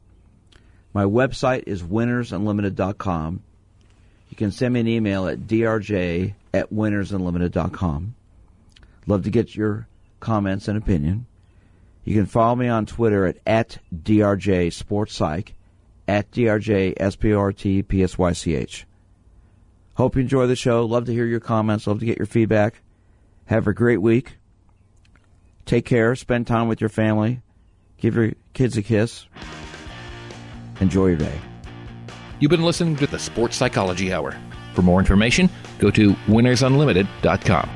[0.93, 3.43] My website is winnersunlimited.com.
[4.29, 8.15] You can send me an email at drj at winnersunlimited.com.
[9.07, 9.89] Love to get your
[10.21, 11.25] comments and opinion.
[12.05, 15.55] You can follow me on Twitter at, at DRJ Sports Psych,
[16.07, 18.87] at DRJ S-P-O-R-T-P-S-Y-C-H.
[20.01, 20.87] Hope you enjoy the show.
[20.87, 21.87] Love to hear your comments.
[21.87, 22.81] Love to get your feedback.
[23.45, 24.39] Have a great week.
[25.67, 26.17] Take care.
[26.17, 27.43] Spend time with your family.
[27.99, 29.27] Give your kids a kiss.
[30.81, 31.39] Enjoy your day.
[32.39, 34.35] You've been listening to the Sports Psychology Hour.
[34.73, 37.69] For more information, go to winnersunlimited.com.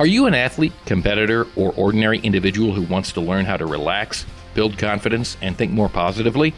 [0.00, 4.24] Are you an athlete, competitor, or ordinary individual who wants to learn how to relax,
[4.54, 6.54] build confidence, and think more positively?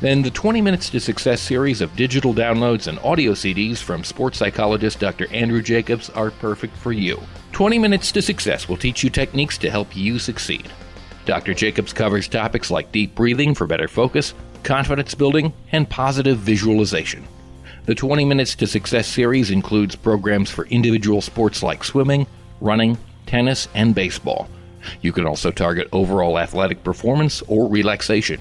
[0.00, 4.38] Then the 20 Minutes to Success series of digital downloads and audio CDs from sports
[4.38, 5.30] psychologist Dr.
[5.34, 7.20] Andrew Jacobs are perfect for you.
[7.52, 10.66] 20 Minutes to Success will teach you techniques to help you succeed.
[11.26, 11.52] Dr.
[11.52, 14.32] Jacobs covers topics like deep breathing for better focus,
[14.62, 17.28] confidence building, and positive visualization.
[17.84, 22.26] The 20 Minutes to Success series includes programs for individual sports like swimming,
[22.60, 24.48] running, tennis, and baseball.
[25.02, 28.40] You can also target overall athletic performance or relaxation.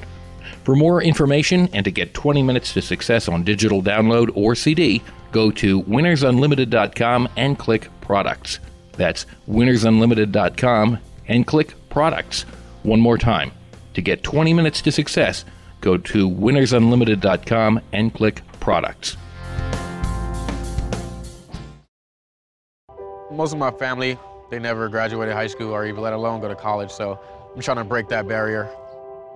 [0.64, 5.02] For more information and to get 20 minutes to success on digital download or CD,
[5.32, 8.60] go to winnersunlimited.com and click products.
[8.94, 10.98] That's winnersunlimited.com
[11.28, 12.44] and click products.
[12.84, 13.52] One more time.
[13.94, 15.46] To get 20 minutes to success,
[15.82, 19.18] go to winnersunlimited.com and click products.
[23.30, 24.18] Most of my family,
[24.50, 27.20] they never graduated high school or even let alone go to college, so
[27.54, 28.70] I'm trying to break that barrier.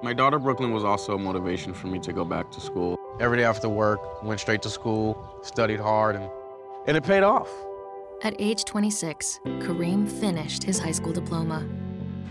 [0.01, 2.97] My daughter Brooklyn was also a motivation for me to go back to school.
[3.19, 6.29] Every day after work, went straight to school, studied hard, and,
[6.87, 7.49] and it paid off.
[8.23, 11.67] At age 26, Kareem finished his high school diploma.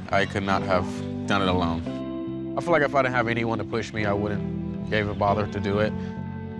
[0.08, 0.86] I could not have
[1.26, 2.54] done it alone.
[2.56, 5.46] I feel like if I didn't have anyone to push me, I wouldn't even bother
[5.46, 5.92] to do it.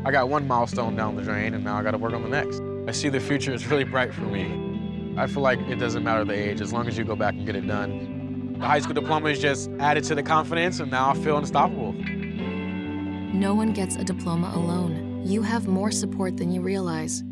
[0.04, 2.28] I got one milestone down the drain, and now I got to work on the
[2.28, 2.60] next.
[2.86, 4.69] I see the future is really bright for me.
[5.16, 7.44] I feel like it doesn't matter the age, as long as you go back and
[7.44, 8.56] get it done.
[8.58, 11.92] The high school diploma is just added to the confidence, and now I feel unstoppable.
[11.92, 15.22] No one gets a diploma alone.
[15.24, 17.22] You have more support than you realize.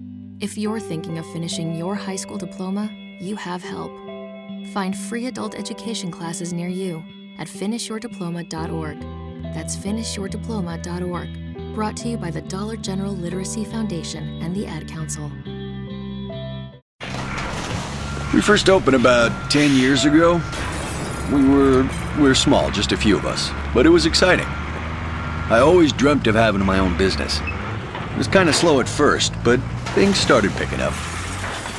[0.41, 3.93] If you're thinking of finishing your high school diploma, you have help.
[4.72, 7.03] Find free adult education classes near you
[7.39, 9.01] at finishyourdiploma.org.
[9.55, 11.74] That's finishyourdiploma.org.
[11.74, 15.31] Brought to you by the Dollar General Literacy Foundation and the Ad Council.
[18.35, 20.41] We first opened about 10 years ago.
[21.33, 24.47] We were we were small, just a few of us, but it was exciting.
[24.47, 27.41] I always dreamt of having my own business.
[27.41, 29.61] It was kind of slow at first, but
[29.95, 30.93] things started picking up.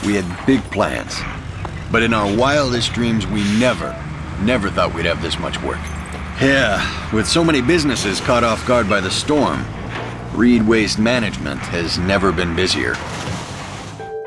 [0.06, 1.20] We had big plans.
[1.92, 3.92] But in our wildest dreams, we never,
[4.42, 5.80] never thought we'd have this much work.
[6.42, 9.66] Yeah, with so many businesses caught off guard by the storm,
[10.34, 12.96] Reed Waste Management has never been busier.